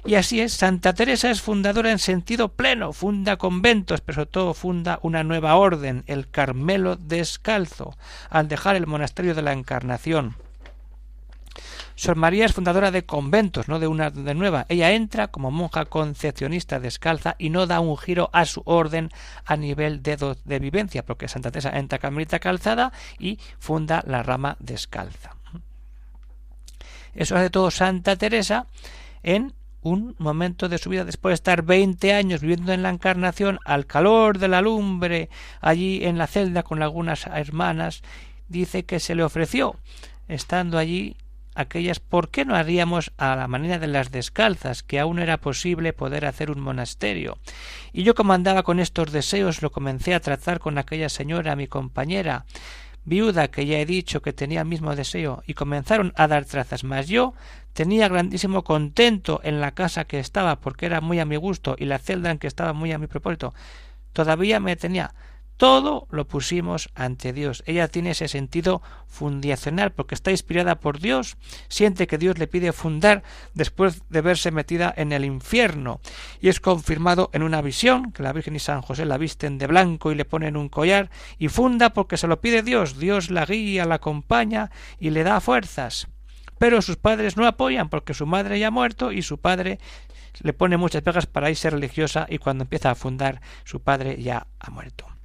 Y 0.07 0.15
así 0.15 0.41
es, 0.41 0.53
Santa 0.53 0.95
Teresa 0.95 1.31
es 1.31 1.43
fundadora 1.43 1.91
en 1.91 1.99
sentido 1.99 2.51
pleno, 2.51 2.93
funda 2.93 3.37
conventos, 3.39 4.01
pero 4.01 4.15
sobre 4.15 4.31
todo 4.31 4.55
funda 4.55 5.01
una 5.03 5.25
nueva 5.25 5.57
orden, 5.57 6.05
el 6.07 6.31
Carmelo 6.31 6.95
descalzo, 6.95 7.97
al 8.31 8.47
dejar 8.47 8.77
el 8.77 8.87
monasterio 8.87 9.35
de 9.35 9.43
la 9.43 9.53
Encarnación. 9.53 10.37
Sor 11.97 12.15
María 12.15 12.45
es 12.45 12.53
fundadora 12.53 12.93
de 12.93 13.05
conventos, 13.05 13.67
no 13.67 13.81
de 13.81 13.89
una 13.89 14.11
de 14.11 14.35
nueva. 14.35 14.67
Ella 14.69 14.93
entra 14.93 15.29
como 15.29 15.51
monja 15.51 15.87
concepcionista 15.87 16.79
descalza 16.79 17.35
y 17.37 17.51
no 17.51 17.67
da 17.67 17.81
un 17.81 17.99
giro 17.99 18.31
a 18.33 18.45
su 18.45 18.63
orden 18.65 19.11
a 19.45 19.57
nivel 19.57 20.05
de, 20.05 20.37
de 20.45 20.59
vivencia, 20.61 21.05
porque 21.05 21.27
Santa 21.27 21.51
Teresa 21.51 21.77
entra 21.77 21.99
carmelita 21.99 22.39
calzada 22.39 22.93
y 23.19 23.41
funda 23.59 24.05
la 24.07 24.23
rama 24.23 24.57
descalza. 24.61 25.35
Eso 27.13 27.35
hace 27.35 27.51
todo 27.51 27.73
Santa 27.73 28.15
Teresa 28.15 28.67
en 29.25 29.53
un 29.87 30.17
momento 30.19 30.69
de 30.69 30.79
su 30.79 30.91
vida 30.91 31.05
después 31.05 31.31
de 31.31 31.35
estar 31.35 31.63
veinte 31.63 32.13
años 32.13 32.41
viviendo 32.41 32.73
en 32.73 32.83
la 32.83 32.91
encarnación 32.91 33.61
al 33.65 33.87
calor 33.87 34.39
de 34.39 34.49
la 34.49 34.61
lumbre 34.61 35.31
allí 35.61 36.05
en 36.05 36.19
la 36.19 36.27
celda 36.27 36.65
con 36.65 36.83
algunas 36.83 37.27
hermanas 37.27 38.03
dice 38.49 38.85
que 38.85 38.99
se 38.99 39.15
le 39.15 39.23
ofreció 39.23 39.77
estando 40.27 40.77
allí 40.77 41.17
aquellas 41.55 42.01
¿por 42.01 42.31
qué 42.31 42.45
no 42.45 42.57
haríamos 42.57 43.13
a 43.17 43.37
la 43.37 43.47
manera 43.47 43.79
de 43.79 43.87
las 43.87 44.11
descalzas 44.11 44.83
que 44.83 44.99
aún 44.99 45.21
era 45.21 45.39
posible 45.39 45.93
poder 45.93 46.27
hacer 46.27 46.51
un 46.51 46.61
monasterio? 46.61 47.39
Y 47.93 48.03
yo 48.03 48.17
como 48.17 48.33
andaba 48.33 48.65
con 48.65 48.81
estos 48.81 49.13
deseos 49.13 49.63
lo 49.63 49.71
comencé 49.71 50.15
a 50.15 50.21
tratar 50.21 50.59
con 50.59 50.79
aquella 50.79 51.09
señora 51.09 51.55
mi 51.55 51.69
compañera 51.69 52.45
viuda 53.07 53.49
que 53.49 53.65
ya 53.65 53.79
he 53.79 53.87
dicho 53.87 54.21
que 54.21 54.35
tenía 54.35 54.61
el 54.61 54.67
mismo 54.67 54.95
deseo 54.95 55.43
y 55.47 55.55
comenzaron 55.55 56.13
a 56.17 56.29
dar 56.29 56.45
trazas. 56.45 56.85
Mas 56.85 57.09
yo 57.09 57.33
tenía 57.73 58.09
grandísimo 58.09 58.65
contento 58.65 59.41
en 59.43 59.61
la 59.61 59.71
casa 59.73 60.05
que 60.05 60.19
estaba 60.19 60.61
porque 60.61 60.85
era 60.87 61.01
muy 61.01 61.19
a 61.21 61.25
mi 61.25 61.37
gusto 61.37 61.77
y 61.79 61.87
la 61.87 61.99
celda 61.99 62.31
en 62.31 62.39
que 62.39 62.47
estaba 62.49 62.75
muy 62.75 62.93
a 62.93 62.99
mi 62.99 63.07
propósito. 63.07 63.55
Todavía 64.13 64.61
me 64.61 64.77
tenía 64.77 65.15
todo 65.57 66.07
lo 66.11 66.27
pusimos 66.27 66.91
ante 66.95 67.33
Dios. 67.33 67.63
Ella 67.67 67.89
tiene 67.89 68.11
ese 68.11 68.29
sentido 68.29 68.83
fundacional 69.07 69.93
porque 69.93 70.15
está 70.15 70.31
inspirada 70.31 70.81
por 70.81 71.01
Dios, 71.01 71.37
siente 71.69 72.07
que 72.07 72.19
Dios 72.19 72.39
le 72.39 72.47
pide 72.47 72.73
fundar 72.73 73.23
después 73.55 74.03
de 74.11 74.21
verse 74.21 74.51
metida 74.51 74.93
en 74.97 75.13
el 75.13 75.25
infierno 75.25 76.01
y 76.41 76.49
es 76.49 76.61
confirmado 76.61 77.31
en 77.33 77.43
una 77.43 77.63
visión 77.63 78.13
que 78.13 78.23
la 78.23 78.33
Virgen 78.33 78.57
y 78.57 78.59
San 78.59 78.83
José 78.83 79.07
la 79.07 79.19
visten 79.19 79.59
de 79.59 79.67
blanco 79.67 80.13
y 80.13 80.15
le 80.15 80.25
ponen 80.25 80.57
un 80.57 80.69
collar 80.69 81.11
y 81.39 81.49
funda 81.49 81.91
porque 81.91 82.17
se 82.17 82.27
lo 82.27 82.41
pide 82.41 82.63
Dios. 82.63 82.99
Dios 82.99 83.31
la 83.31 83.47
guía, 83.47 83.87
la 83.87 83.97
acompaña 83.97 84.71
y 84.99 85.11
le 85.11 85.25
da 85.25 85.41
fuerzas. 85.41 86.09
Pero 86.59 86.81
sus 86.83 86.97
padres 86.97 87.37
no 87.37 87.47
apoyan 87.47 87.89
porque 87.89 88.15
su 88.15 88.27
madre 88.27 88.59
ya 88.59 88.69
ha 88.69 88.71
muerto 88.71 89.13
y 89.13 89.23
su 89.23 89.39
padre 89.39 89.79
le 90.41 90.53
pone 90.53 90.77
muchas 90.77 91.03
pegas 91.03 91.27
para 91.27 91.51
irse 91.51 91.71
religiosa 91.71 92.27
y 92.29 92.39
cuando 92.39 92.65
empieza 92.65 92.91
a 92.91 92.95
fundar 92.95 93.41
su 93.65 93.81
padre 93.81 94.23
ya 94.23 94.47
ha 94.59 94.71
muerto. 94.71 95.16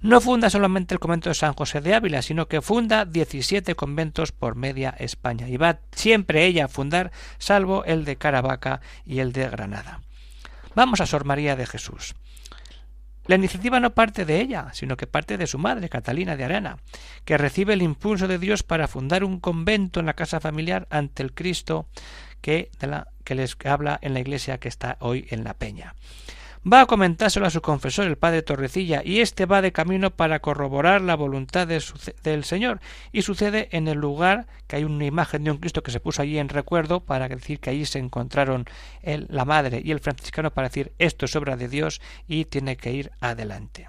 No 0.00 0.20
funda 0.20 0.48
solamente 0.48 0.94
el 0.94 1.00
convento 1.00 1.28
de 1.28 1.34
San 1.34 1.54
José 1.54 1.80
de 1.80 1.94
Ávila, 1.94 2.22
sino 2.22 2.46
que 2.46 2.62
funda 2.62 3.04
17 3.04 3.74
conventos 3.74 4.30
por 4.30 4.54
media 4.54 4.94
España 4.98 5.48
y 5.48 5.56
va 5.56 5.80
siempre 5.90 6.46
ella 6.46 6.66
a 6.66 6.68
fundar, 6.68 7.10
salvo 7.38 7.84
el 7.84 8.04
de 8.04 8.16
Caravaca 8.16 8.80
y 9.04 9.18
el 9.18 9.32
de 9.32 9.48
Granada. 9.48 10.00
Vamos 10.76 11.00
a 11.00 11.06
Sor 11.06 11.24
María 11.24 11.56
de 11.56 11.66
Jesús. 11.66 12.14
La 13.26 13.34
iniciativa 13.34 13.80
no 13.80 13.92
parte 13.92 14.24
de 14.24 14.40
ella, 14.40 14.68
sino 14.72 14.96
que 14.96 15.08
parte 15.08 15.36
de 15.36 15.48
su 15.48 15.58
madre, 15.58 15.88
Catalina 15.88 16.36
de 16.36 16.44
Arana, 16.44 16.78
que 17.24 17.36
recibe 17.36 17.74
el 17.74 17.82
impulso 17.82 18.28
de 18.28 18.38
Dios 18.38 18.62
para 18.62 18.88
fundar 18.88 19.24
un 19.24 19.40
convento 19.40 20.00
en 20.00 20.06
la 20.06 20.14
casa 20.14 20.40
familiar 20.40 20.86
ante 20.90 21.24
el 21.24 21.34
Cristo 21.34 21.88
que, 22.40 22.70
que 23.24 23.34
les 23.34 23.56
habla 23.64 23.98
en 24.00 24.14
la 24.14 24.20
iglesia 24.20 24.58
que 24.58 24.68
está 24.68 24.96
hoy 25.00 25.26
en 25.30 25.42
la 25.42 25.54
Peña 25.54 25.94
va 26.70 26.82
a 26.82 26.86
comentárselo 26.86 27.46
a 27.46 27.50
su 27.50 27.60
confesor, 27.60 28.06
el 28.06 28.16
padre 28.16 28.42
Torrecilla, 28.42 29.02
y 29.04 29.20
éste 29.20 29.46
va 29.46 29.62
de 29.62 29.72
camino 29.72 30.10
para 30.10 30.40
corroborar 30.40 31.00
la 31.00 31.14
voluntad 31.14 31.66
del 31.66 32.44
Señor. 32.44 32.80
Y 33.12 33.22
sucede 33.22 33.68
en 33.72 33.88
el 33.88 33.98
lugar 33.98 34.46
que 34.66 34.76
hay 34.76 34.84
una 34.84 35.04
imagen 35.04 35.44
de 35.44 35.50
un 35.50 35.58
Cristo 35.58 35.82
que 35.82 35.90
se 35.90 36.00
puso 36.00 36.22
allí 36.22 36.38
en 36.38 36.48
recuerdo 36.48 37.00
para 37.00 37.28
decir 37.28 37.60
que 37.60 37.70
allí 37.70 37.86
se 37.86 37.98
encontraron 37.98 38.66
la 39.02 39.44
madre 39.44 39.80
y 39.84 39.90
el 39.90 40.00
franciscano 40.00 40.50
para 40.50 40.68
decir 40.68 40.92
esto 40.98 41.26
es 41.26 41.36
obra 41.36 41.56
de 41.56 41.68
Dios 41.68 42.00
y 42.26 42.44
tiene 42.44 42.76
que 42.76 42.92
ir 42.92 43.10
adelante. 43.20 43.88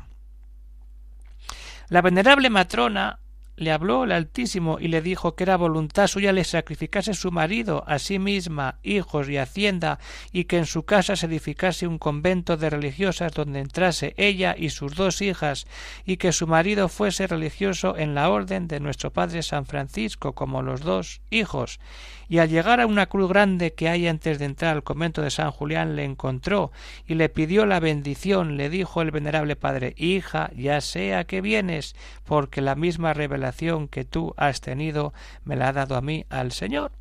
La 1.90 2.02
venerable 2.02 2.50
matrona 2.50 3.20
le 3.60 3.74
habló 3.74 4.06
el 4.06 4.14
Altísimo 4.14 4.78
y 4.80 4.88
le 4.88 5.02
dijo 5.02 5.36
que 5.36 5.44
era 5.44 5.58
voluntad 5.58 6.08
suya 6.08 6.32
le 6.32 6.46
sacrificase 6.46 7.14
su 7.14 7.30
marido, 7.30 7.84
a 7.88 8.00
sí 8.00 8.18
misma, 8.18 8.80
hijos 8.84 9.28
y 9.28 9.38
hacienda, 9.38 10.00
y 10.32 10.46
que 10.46 10.58
en 10.58 10.66
su 10.66 10.84
casa 10.84 11.18
se 11.18 11.26
edificase 11.26 11.86
un 11.86 11.98
convento 11.98 12.56
de 12.56 12.70
religiosas 12.70 13.34
donde 13.34 13.60
entrase 13.60 14.14
ella 14.16 14.56
y 14.58 14.70
sus 14.70 14.96
dos 14.96 15.22
hijas, 15.22 15.68
y 16.06 16.16
que 16.16 16.32
su 16.32 16.48
marido 16.48 16.88
fuese 16.88 17.28
religioso 17.28 17.98
en 17.98 18.16
la 18.16 18.30
orden 18.30 18.70
de 18.70 18.80
nuestro 18.80 19.12
Padre 19.12 19.44
San 19.44 19.66
Francisco, 19.66 20.34
como 20.34 20.62
los 20.62 20.80
dos 20.80 21.22
hijos, 21.30 21.82
y 22.30 22.38
al 22.38 22.48
llegar 22.48 22.80
a 22.80 22.86
una 22.86 23.08
cruz 23.08 23.28
grande 23.28 23.74
que 23.74 23.90
hay 23.90 24.08
antes 24.08 24.38
de 24.38 24.46
entrar 24.46 24.76
al 24.76 24.84
convento 24.84 25.24
de 25.24 25.32
San 25.32 25.50
Julián 25.50 25.96
le 25.96 26.04
encontró 26.04 26.72
y 27.08 27.16
le 27.16 27.28
pidió 27.28 27.66
la 27.66 27.80
bendición, 27.80 28.56
le 28.56 28.70
dijo 28.70 29.02
el 29.02 29.10
venerable 29.10 29.56
padre 29.56 29.96
Hija, 29.98 30.52
ya 30.56 30.80
sea 30.80 31.24
que 31.24 31.42
vienes, 31.42 31.96
porque 32.26 32.62
la 32.62 32.76
misma 32.76 33.14
revelación 33.14 33.88
que 33.88 34.06
tú 34.06 34.36
has 34.38 34.62
tenido 34.62 35.12
me 35.44 35.56
la 35.56 35.70
ha 35.70 35.74
dado 35.74 35.96
a 35.96 36.02
mí 36.02 36.26
al 36.30 36.52
Señor. 36.52 36.92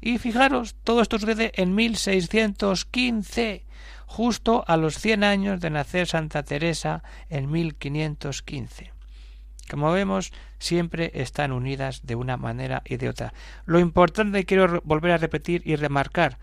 Y 0.00 0.18
fijaros, 0.18 0.76
todo 0.84 1.02
esto 1.02 1.18
sucede 1.18 1.50
en 1.56 1.74
1615, 1.74 3.64
justo 4.06 4.64
a 4.66 4.76
los 4.76 4.96
cien 4.96 5.24
años 5.24 5.60
de 5.60 5.70
nacer 5.70 6.06
Santa 6.06 6.44
Teresa 6.44 7.02
en 7.28 7.50
1515. 7.50 8.99
Como 9.70 9.92
vemos, 9.92 10.32
siempre 10.58 11.12
están 11.14 11.52
unidas 11.52 12.00
de 12.04 12.16
una 12.16 12.36
manera 12.36 12.82
y 12.84 12.96
de 12.96 13.08
otra. 13.08 13.32
Lo 13.66 13.78
importante 13.78 14.44
quiero 14.44 14.80
volver 14.84 15.12
a 15.12 15.18
repetir 15.18 15.62
y 15.64 15.76
remarcar, 15.76 16.38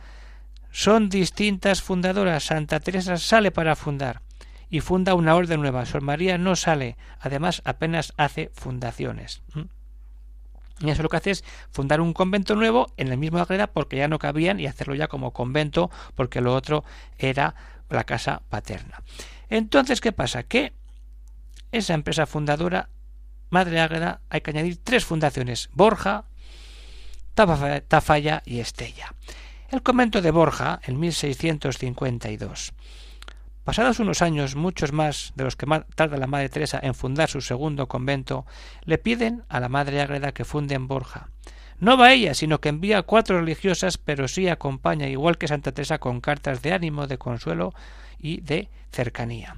son 0.71 1.09
distintas 1.09 1.81
fundadoras. 1.81 2.45
Santa 2.45 2.79
Teresa 2.79 3.17
sale 3.17 3.51
para 3.51 3.75
fundar 3.75 4.21
y 4.69 4.81
funda 4.81 5.15
una 5.15 5.35
orden 5.35 5.61
nueva. 5.61 5.85
Sor 5.85 6.01
María 6.01 6.37
no 6.37 6.55
sale, 6.55 6.97
además 7.19 7.61
apenas 7.65 8.13
hace 8.17 8.51
fundaciones. 8.53 9.41
Y 10.79 10.89
eso 10.89 11.01
lo 11.01 11.09
que 11.09 11.17
hace 11.17 11.31
es 11.31 11.43
fundar 11.71 12.01
un 12.01 12.13
convento 12.13 12.55
nuevo 12.55 12.87
en 12.97 13.09
la 13.09 13.15
misma 13.15 13.41
agreda 13.41 13.67
porque 13.67 13.97
ya 13.97 14.07
no 14.07 14.19
cabían 14.19 14.59
y 14.59 14.67
hacerlo 14.67 14.93
ya 14.93 15.07
como 15.07 15.33
convento 15.33 15.89
porque 16.15 16.41
lo 16.41 16.53
otro 16.53 16.83
era 17.17 17.55
la 17.89 18.03
casa 18.03 18.43
paterna. 18.49 19.01
Entonces, 19.49 20.01
¿qué 20.01 20.11
pasa? 20.11 20.43
Que 20.43 20.73
esa 21.71 21.93
empresa 21.93 22.25
fundadora 22.25 22.89
Madre 23.49 23.79
Ágreda 23.79 24.21
hay 24.29 24.41
que 24.41 24.51
añadir 24.51 24.79
tres 24.83 25.05
fundaciones, 25.05 25.69
Borja, 25.73 26.25
Tafalla 27.33 28.41
y 28.45 28.59
Estella. 28.59 29.13
El 29.69 29.83
convento 29.83 30.21
de 30.21 30.31
Borja, 30.31 30.79
en 30.83 30.99
1652. 30.99 32.73
Pasados 33.63 33.99
unos 33.99 34.21
años, 34.21 34.55
muchos 34.55 34.93
más 34.93 35.33
de 35.35 35.43
los 35.43 35.57
que 35.57 35.67
tarda 35.93 36.17
la 36.17 36.27
Madre 36.27 36.47
Teresa 36.47 36.79
en 36.81 36.95
fundar 36.95 37.29
su 37.29 37.41
segundo 37.41 37.87
convento, 37.87 38.45
le 38.85 38.97
piden 38.97 39.43
a 39.49 39.59
la 39.59 39.67
Madre 39.67 39.99
Ágreda 39.99 40.31
que 40.31 40.45
funde 40.45 40.75
en 40.75 40.87
Borja. 40.87 41.29
No 41.79 41.97
va 41.97 42.13
ella, 42.13 42.33
sino 42.33 42.59
que 42.59 42.69
envía 42.69 43.03
cuatro 43.03 43.39
religiosas, 43.39 43.97
pero 43.97 44.27
sí 44.27 44.47
acompaña, 44.47 45.09
igual 45.09 45.37
que 45.37 45.47
Santa 45.47 45.73
Teresa, 45.73 45.99
con 45.99 46.21
cartas 46.21 46.61
de 46.61 46.73
ánimo, 46.73 47.07
de 47.07 47.17
consuelo 47.17 47.73
y 48.17 48.41
de 48.41 48.69
cercanía. 48.91 49.57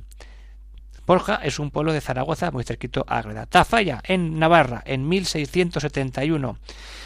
Borja 1.09 1.39
es 1.41 1.57
un 1.57 1.71
pueblo 1.71 1.91
de 1.91 2.01
Zaragoza 2.01 2.51
muy 2.51 2.63
cerquito 2.63 3.03
a 3.07 3.17
Ágreda. 3.17 3.47
Tafalla, 3.47 3.99
en 4.03 4.37
Navarra, 4.37 4.83
en 4.85 5.09
1671. 5.09 6.59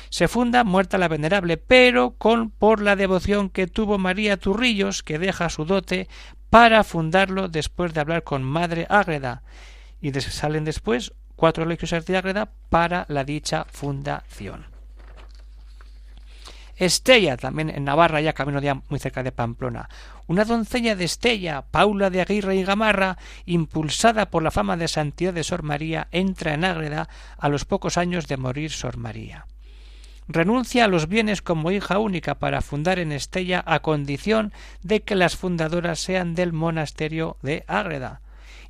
Se 0.09 0.27
funda 0.27 0.65
muerta 0.65 0.97
la 0.97 1.07
venerable, 1.07 1.55
pero 1.55 2.15
con 2.17 2.49
por 2.49 2.81
la 2.81 2.97
devoción 2.97 3.49
que 3.49 3.65
tuvo 3.65 3.97
María 3.97 4.35
Turrillos, 4.35 5.03
que 5.03 5.19
deja 5.19 5.47
su 5.47 5.63
dote 5.63 6.09
para 6.49 6.83
fundarlo 6.83 7.47
después 7.47 7.93
de 7.93 8.01
hablar 8.01 8.23
con 8.23 8.43
Madre 8.43 8.87
Ágreda. 8.89 9.41
Y 10.01 10.11
salen 10.11 10.65
después 10.65 11.13
cuatro 11.37 11.63
religiosas 11.63 12.05
de 12.05 12.17
Ágreda 12.17 12.51
para 12.69 13.05
la 13.07 13.23
dicha 13.23 13.65
fundación. 13.71 14.72
Estella, 16.75 17.37
también 17.37 17.69
en 17.69 17.85
Navarra, 17.85 18.21
ya 18.21 18.33
camino 18.33 18.83
muy 18.89 18.99
cerca 18.99 19.23
de 19.23 19.31
Pamplona. 19.31 19.89
Una 20.27 20.45
doncella 20.45 20.95
de 20.95 21.05
Estella, 21.05 21.63
Paula 21.69 22.09
de 22.09 22.21
Aguirre 22.21 22.55
y 22.55 22.63
Gamarra, 22.63 23.17
impulsada 23.45 24.29
por 24.29 24.43
la 24.43 24.51
fama 24.51 24.77
de 24.77 24.87
santidad 24.87 25.33
de 25.33 25.43
Sor 25.43 25.63
María, 25.63 26.07
entra 26.11 26.53
en 26.53 26.65
Ágreda 26.65 27.09
a 27.37 27.49
los 27.49 27.65
pocos 27.65 27.97
años 27.97 28.27
de 28.27 28.37
morir 28.37 28.71
Sor 28.71 28.97
María. 28.97 29.45
Renuncia 30.27 30.85
a 30.85 30.87
los 30.87 31.09
bienes 31.09 31.41
como 31.41 31.71
hija 31.71 31.99
única 31.99 32.35
para 32.35 32.61
fundar 32.61 32.97
en 32.99 33.11
Estella 33.11 33.61
a 33.65 33.81
condición 33.81 34.53
de 34.81 35.01
que 35.01 35.15
las 35.15 35.35
fundadoras 35.35 35.99
sean 35.99 36.33
del 36.33 36.53
monasterio 36.53 37.37
de 37.41 37.65
Ágreda. 37.67 38.21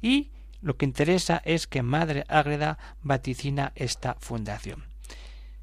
Y 0.01 0.31
lo 0.61 0.77
que 0.77 0.85
interesa 0.85 1.41
es 1.45 1.67
que 1.67 1.83
Madre 1.83 2.25
Ágreda 2.27 2.79
vaticina 3.03 3.71
esta 3.75 4.15
fundación. 4.19 4.85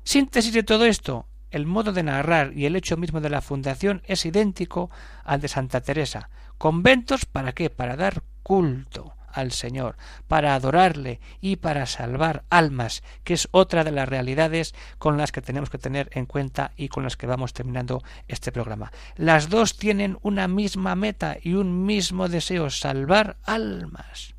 Síntesis 0.05 0.53
de 0.53 0.63
todo 0.63 0.85
esto, 0.85 1.27
el 1.51 1.67
modo 1.67 1.93
de 1.93 2.03
narrar 2.03 2.53
y 2.57 2.67
el 2.67 2.77
hecho 2.77 2.97
mismo 2.97 3.21
de 3.21 3.31
la 3.31 3.41
fundación 3.41 4.03
es 4.05 4.25
idéntico 4.27 4.91
al 5.25 5.41
de 5.41 5.49
Santa 5.49 5.81
Teresa. 5.81 6.31
Conventos 6.59 7.25
para 7.25 7.53
qué? 7.53 7.71
Para 7.71 7.97
dar 7.97 8.23
culto 8.43 9.15
al 9.33 9.53
Señor, 9.53 9.97
para 10.29 10.55
adorarle 10.55 11.21
y 11.41 11.57
para 11.57 11.87
salvar 11.87 12.45
almas, 12.51 13.03
que 13.25 13.35
es 13.35 13.49
otra 13.53 13.85
de 13.85 13.93
las 13.93 14.09
realidades 14.09 14.75
con 14.99 15.17
las 15.17 15.33
que 15.33 15.43
tenemos 15.43 15.71
que 15.71 15.79
tener 15.79 16.11
en 16.13 16.27
cuenta 16.27 16.73
y 16.77 16.89
con 16.89 17.05
las 17.05 17.17
que 17.17 17.27
vamos 17.27 17.53
terminando 17.53 18.03
este 18.29 18.53
programa. 18.53 18.93
Las 19.17 19.49
dos 19.49 19.77
tienen 19.77 20.19
una 20.23 20.49
misma 20.49 20.95
meta 20.97 21.37
y 21.41 21.55
un 21.55 21.87
mismo 21.87 22.29
deseo, 22.29 22.71
salvar 22.71 23.37
almas. 23.45 24.35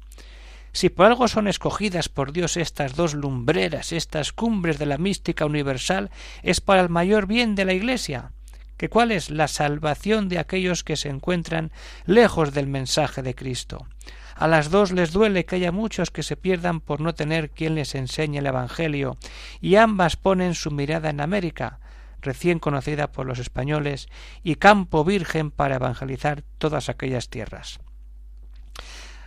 Si 0.74 0.90
por 0.90 1.06
algo 1.08 1.28
son 1.28 1.48
escogidas 1.48 2.08
por 2.08 2.32
Dios 2.32 2.56
estas 2.56 2.96
dos 2.96 3.14
lumbreras, 3.14 3.92
estas 3.92 4.32
cumbres 4.32 4.80
de 4.80 4.86
la 4.86 4.98
mística 4.98 5.46
universal, 5.46 6.12
es 6.44 6.62
para 6.62 6.82
el 6.82 6.90
mayor 6.90 7.28
bien 7.28 7.56
de 7.56 7.66
la 7.66 7.74
Iglesia, 7.74 8.32
que 8.78 8.90
cuál 8.90 9.12
es 9.12 9.30
la 9.30 9.48
salvación 9.48 10.30
de 10.30 10.40
aquellos 10.40 10.84
que 10.84 10.96
se 10.96 11.10
encuentran 11.10 11.72
lejos 12.06 12.54
del 12.54 12.68
mensaje 12.68 13.22
de 13.22 13.36
Cristo. 13.36 13.86
A 14.36 14.48
las 14.48 14.72
dos 14.72 14.92
les 14.92 15.12
duele 15.12 15.46
que 15.46 15.58
haya 15.58 15.72
muchos 15.72 16.10
que 16.10 16.24
se 16.24 16.38
pierdan 16.38 16.80
por 16.80 17.02
no 17.02 17.14
tener 17.14 17.52
quien 17.52 17.76
les 17.76 17.94
enseñe 17.94 18.38
el 18.38 18.48
Evangelio, 18.48 19.18
y 19.60 19.76
ambas 19.76 20.16
ponen 20.16 20.56
su 20.56 20.72
mirada 20.72 21.10
en 21.10 21.20
América, 21.20 21.80
recién 22.22 22.60
conocida 22.60 23.12
por 23.12 23.26
los 23.26 23.40
españoles, 23.40 24.08
y 24.42 24.56
campo 24.56 25.04
virgen 25.04 25.52
para 25.52 25.76
evangelizar 25.76 26.44
todas 26.58 26.90
aquellas 26.90 27.30
tierras. 27.30 27.82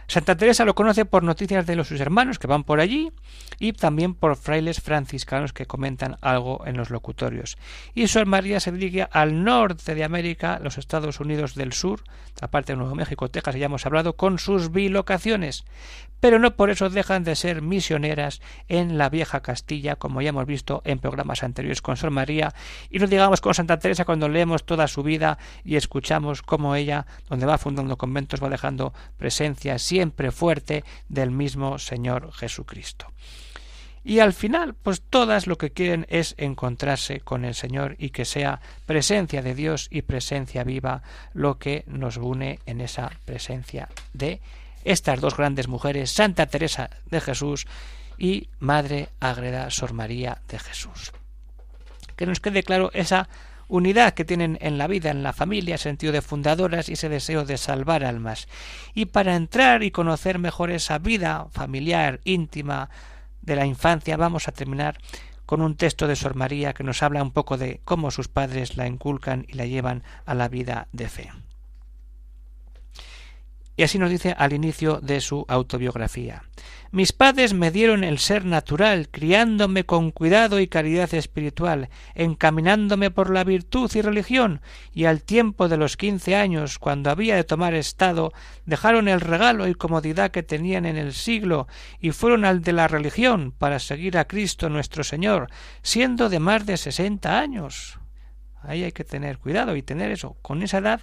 Santa 0.06 0.36
Teresa 0.36 0.64
lo 0.64 0.74
conoce 0.74 1.04
por 1.04 1.22
noticias 1.22 1.66
de 1.66 1.76
los 1.76 1.88
sus 1.88 2.00
hermanos 2.00 2.38
que 2.38 2.46
van 2.46 2.64
por 2.64 2.80
allí 2.80 3.12
y 3.58 3.72
también 3.72 4.14
por 4.14 4.36
frailes 4.36 4.80
franciscanos 4.80 5.52
que 5.52 5.66
comentan 5.66 6.16
algo 6.20 6.62
en 6.66 6.76
los 6.76 6.90
locutorios. 6.90 7.56
Y 7.94 8.08
Sor 8.08 8.26
María 8.26 8.60
se 8.60 8.72
dirige 8.72 9.08
al 9.10 9.44
norte 9.44 9.94
de 9.94 10.04
América, 10.04 10.58
los 10.62 10.78
Estados 10.78 11.20
Unidos 11.20 11.54
del 11.54 11.72
Sur, 11.72 12.02
aparte 12.40 12.72
de 12.72 12.78
Nuevo 12.78 12.94
México, 12.94 13.30
Texas, 13.30 13.54
ya 13.56 13.66
hemos 13.66 13.86
hablado, 13.86 14.16
con 14.16 14.38
sus 14.38 14.70
bilocaciones. 14.72 15.64
Pero 16.24 16.38
no 16.38 16.56
por 16.56 16.70
eso 16.70 16.88
dejan 16.88 17.22
de 17.22 17.36
ser 17.36 17.60
misioneras 17.60 18.40
en 18.68 18.96
la 18.96 19.10
vieja 19.10 19.42
Castilla, 19.42 19.96
como 19.96 20.22
ya 20.22 20.30
hemos 20.30 20.46
visto 20.46 20.80
en 20.86 20.98
programas 20.98 21.42
anteriores 21.42 21.82
con 21.82 21.98
Sor 21.98 22.12
María, 22.12 22.54
y 22.88 22.98
no 22.98 23.06
digamos 23.06 23.42
con 23.42 23.52
Santa 23.52 23.78
Teresa 23.78 24.06
cuando 24.06 24.30
leemos 24.30 24.64
toda 24.64 24.88
su 24.88 25.02
vida 25.02 25.36
y 25.64 25.76
escuchamos 25.76 26.40
cómo 26.40 26.76
ella, 26.76 27.04
donde 27.28 27.44
va 27.44 27.58
fundando 27.58 27.98
conventos, 27.98 28.42
va 28.42 28.48
dejando 28.48 28.94
presencia 29.18 29.78
siempre 29.78 30.30
fuerte 30.30 30.82
del 31.10 31.30
mismo 31.30 31.78
Señor 31.78 32.32
Jesucristo. 32.32 33.12
Y 34.02 34.20
al 34.20 34.32
final, 34.32 34.72
pues 34.72 35.02
todas 35.02 35.46
lo 35.46 35.58
que 35.58 35.72
quieren 35.72 36.06
es 36.08 36.36
encontrarse 36.38 37.20
con 37.20 37.44
el 37.44 37.54
Señor 37.54 37.96
y 37.98 38.08
que 38.10 38.24
sea 38.24 38.62
presencia 38.86 39.42
de 39.42 39.54
Dios 39.54 39.88
y 39.90 40.00
presencia 40.00 40.64
viva 40.64 41.02
lo 41.34 41.58
que 41.58 41.84
nos 41.86 42.16
une 42.16 42.60
en 42.64 42.80
esa 42.80 43.10
presencia 43.26 43.90
de 44.14 44.40
estas 44.84 45.20
dos 45.20 45.36
grandes 45.36 45.68
mujeres, 45.68 46.10
Santa 46.10 46.46
Teresa 46.46 46.90
de 47.10 47.20
Jesús 47.20 47.66
y 48.18 48.48
Madre 48.58 49.08
Ágreda 49.20 49.70
Sor 49.70 49.92
María 49.92 50.42
de 50.48 50.58
Jesús. 50.58 51.12
Que 52.16 52.26
nos 52.26 52.40
quede 52.40 52.62
claro 52.62 52.90
esa 52.92 53.28
unidad 53.66 54.14
que 54.14 54.24
tienen 54.24 54.58
en 54.60 54.78
la 54.78 54.86
vida, 54.86 55.10
en 55.10 55.22
la 55.22 55.32
familia, 55.32 55.78
sentido 55.78 56.12
de 56.12 56.22
fundadoras 56.22 56.88
y 56.88 56.92
ese 56.92 57.08
deseo 57.08 57.44
de 57.44 57.56
salvar 57.56 58.04
almas. 58.04 58.46
Y 58.94 59.06
para 59.06 59.34
entrar 59.34 59.82
y 59.82 59.90
conocer 59.90 60.38
mejor 60.38 60.70
esa 60.70 60.98
vida 60.98 61.48
familiar, 61.50 62.20
íntima, 62.24 62.90
de 63.44 63.56
la 63.56 63.66
infancia, 63.66 64.16
vamos 64.16 64.48
a 64.48 64.52
terminar 64.52 64.98
con 65.46 65.60
un 65.60 65.76
texto 65.76 66.06
de 66.06 66.16
Sor 66.16 66.34
María 66.34 66.72
que 66.72 66.84
nos 66.84 67.02
habla 67.02 67.22
un 67.22 67.30
poco 67.30 67.58
de 67.58 67.80
cómo 67.84 68.10
sus 68.10 68.28
padres 68.28 68.76
la 68.76 68.86
inculcan 68.86 69.44
y 69.48 69.54
la 69.54 69.66
llevan 69.66 70.02
a 70.24 70.34
la 70.34 70.48
vida 70.48 70.88
de 70.92 71.08
fe. 71.08 71.30
Y 73.76 73.82
así 73.82 73.98
nos 73.98 74.10
dice 74.10 74.34
al 74.38 74.52
inicio 74.52 75.00
de 75.00 75.20
su 75.20 75.44
autobiografía. 75.48 76.44
Mis 76.94 77.12
padres 77.12 77.54
me 77.54 77.72
dieron 77.72 78.04
el 78.04 78.20
ser 78.20 78.44
natural, 78.44 79.08
criándome 79.10 79.82
con 79.82 80.12
cuidado 80.12 80.60
y 80.60 80.68
caridad 80.68 81.12
espiritual, 81.12 81.88
encaminándome 82.14 83.10
por 83.10 83.30
la 83.30 83.42
virtud 83.42 83.90
y 83.96 84.00
religión, 84.00 84.60
y 84.92 85.06
al 85.06 85.24
tiempo 85.24 85.66
de 85.68 85.76
los 85.76 85.96
quince 85.96 86.36
años, 86.36 86.78
cuando 86.78 87.10
había 87.10 87.34
de 87.34 87.42
tomar 87.42 87.74
estado, 87.74 88.32
dejaron 88.64 89.08
el 89.08 89.20
regalo 89.20 89.66
y 89.66 89.74
comodidad 89.74 90.30
que 90.30 90.44
tenían 90.44 90.86
en 90.86 90.96
el 90.96 91.14
siglo, 91.14 91.66
y 91.98 92.12
fueron 92.12 92.44
al 92.44 92.62
de 92.62 92.74
la 92.74 92.86
religión 92.86 93.50
para 93.50 93.80
seguir 93.80 94.16
a 94.16 94.26
Cristo 94.26 94.68
nuestro 94.68 95.02
Señor, 95.02 95.48
siendo 95.82 96.28
de 96.28 96.38
más 96.38 96.64
de 96.64 96.76
sesenta 96.76 97.40
años. 97.40 97.98
Ahí 98.62 98.84
hay 98.84 98.92
que 98.92 99.04
tener 99.04 99.38
cuidado 99.38 99.76
y 99.76 99.82
tener 99.82 100.10
eso. 100.10 100.36
Con 100.40 100.62
esa 100.62 100.78
edad 100.78 101.00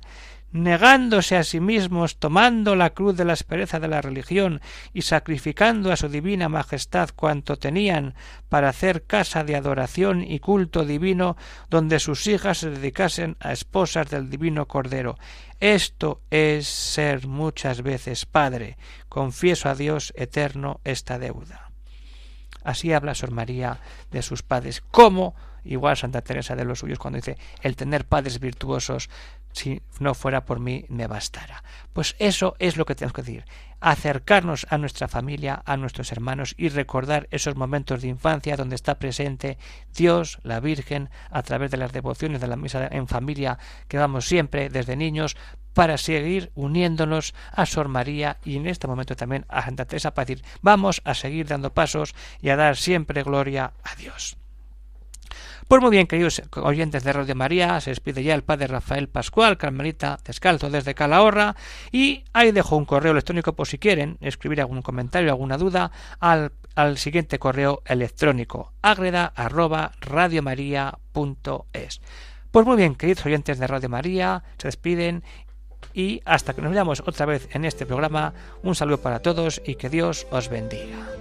negándose 0.52 1.38
a 1.38 1.44
sí 1.44 1.60
mismos, 1.60 2.18
tomando 2.18 2.76
la 2.76 2.92
cruz 2.92 3.16
de 3.16 3.26
la 3.26 3.34
aspereza 3.34 3.80
de 3.80 3.88
la 3.88 4.02
religión 4.02 4.62
y 4.94 5.04
sacrificando 5.04 5.92
a 5.92 5.96
su 5.96 6.10
divina 6.10 6.50
majestad 6.50 7.10
cuanto 7.16 7.58
tenían 7.58 8.16
para 8.50 8.70
hacer 8.70 9.04
casa 9.04 9.44
de 9.44 9.56
adoración 9.56 10.24
y 10.24 10.40
culto 10.40 10.86
divino 10.86 11.38
donde 11.70 12.00
sus 12.00 12.28
hijas 12.28 12.60
se 12.60 12.70
dedicasen 12.70 13.38
a 13.40 13.54
esposas 13.54 14.10
del 14.10 14.30
divino 14.30 14.68
Cordero. 14.68 15.18
Esto 15.60 16.22
es 16.32 16.68
ser 16.68 17.28
muchas 17.28 17.82
veces 17.82 18.26
Padre. 18.26 18.78
Confieso 19.10 19.70
a 19.70 19.76
Dios 19.76 20.12
eterno 20.16 20.82
esta 20.84 21.20
deuda. 21.20 21.72
Así 22.64 22.94
habla 22.94 23.16
Sor 23.16 23.32
María 23.32 23.80
de 24.12 24.22
sus 24.22 24.44
padres. 24.44 24.82
¿Cómo? 24.92 25.36
Igual 25.64 25.98
Santa 25.98 26.22
Teresa 26.22 26.56
de 26.56 26.66
los 26.66 26.80
suyos 26.80 27.00
cuando 27.00 27.18
dice 27.18 27.38
el 27.62 27.76
tener 27.76 28.06
padres 28.06 28.40
virtuosos 28.40 29.10
si 29.54 29.82
no 30.00 30.14
fuera 30.14 30.46
por 30.46 30.60
mí 30.60 30.86
me 30.90 31.08
bastara. 31.08 31.64
Pues 31.94 32.16
eso 32.20 32.56
es 32.60 32.78
lo 32.78 32.86
que 32.86 32.96
tenemos 32.96 33.14
que 33.14 33.22
decir, 33.22 33.46
acercarnos 33.80 34.66
a 34.70 34.78
nuestra 34.78 35.08
familia, 35.08 35.62
a 35.66 35.78
nuestros 35.78 36.12
hermanos 36.12 36.54
y 36.58 36.70
recordar 36.70 37.28
esos 37.32 37.56
momentos 37.56 38.02
de 38.02 38.08
infancia 38.08 38.56
donde 38.56 38.76
está 38.76 39.00
presente 39.00 39.58
Dios, 39.96 40.40
la 40.44 40.60
Virgen, 40.60 41.10
a 41.30 41.44
través 41.44 41.72
de 41.72 41.78
las 41.78 41.92
devociones 41.92 42.42
de 42.42 42.48
la 42.48 42.56
misa 42.56 42.88
en 42.92 43.08
familia 43.08 43.58
que 43.88 43.98
vamos 43.98 44.26
siempre 44.26 44.70
desde 44.70 44.96
niños 44.96 45.36
para 45.74 45.98
seguir 45.98 46.52
uniéndonos 46.56 47.34
a 47.52 47.66
Sor 47.66 47.88
María 47.88 48.38
y 48.44 48.58
en 48.58 48.68
este 48.68 48.88
momento 48.88 49.16
también 49.16 49.46
a 49.48 49.64
Santa 49.64 49.86
Teresa 49.86 50.14
para 50.14 50.26
decir 50.26 50.46
vamos 50.62 51.02
a 51.06 51.14
seguir 51.14 51.48
dando 51.48 51.74
pasos 51.74 52.14
y 52.42 52.50
a 52.50 52.58
dar 52.58 52.76
siempre 52.76 53.24
gloria 53.24 53.74
a 53.84 53.96
Dios. 53.96 54.41
Pues 55.72 55.82
muy 55.82 55.92
bien, 55.92 56.06
queridos 56.06 56.42
oyentes 56.56 57.06
de 57.06 57.14
Radio 57.14 57.34
María, 57.34 57.80
se 57.80 57.92
despide 57.92 58.24
ya 58.24 58.36
el 58.36 58.44
padre 58.44 58.68
Rafael 58.68 59.08
Pascual, 59.08 59.58
Carmelita 59.58 60.20
Descalzo 60.26 60.70
desde 60.70 60.96
Calahorra, 60.96 61.56
y 61.94 62.26
ahí 62.34 62.52
dejo 62.52 62.76
un 62.76 62.84
correo 62.84 63.14
electrónico 63.14 63.54
por 63.54 63.70
si 63.70 63.78
quieren 63.78 64.18
escribir 64.20 64.60
algún 64.60 64.82
comentario, 64.82 65.30
alguna 65.30 65.58
duda, 65.58 65.94
al, 66.20 66.52
al 66.76 66.98
siguiente 66.98 67.40
correo 67.40 67.84
electrónico, 67.86 68.74
agreda. 68.82 69.32
Pues 72.52 72.66
muy 72.66 72.76
bien, 72.76 72.96
queridos 72.96 73.26
oyentes 73.26 73.58
de 73.58 73.68
Radio 73.68 73.88
María, 73.88 74.44
se 74.58 74.68
despiden 74.68 75.24
y 75.94 76.22
hasta 76.26 76.54
que 76.54 76.62
nos 76.62 76.74
veamos 76.74 77.00
otra 77.00 77.26
vez 77.26 77.48
en 77.54 77.64
este 77.64 77.86
programa, 77.86 78.34
un 78.62 78.76
saludo 78.76 78.98
para 78.98 79.20
todos 79.20 79.62
y 79.66 79.76
que 79.76 79.90
Dios 79.90 80.28
os 80.32 80.50
bendiga. 80.50 81.21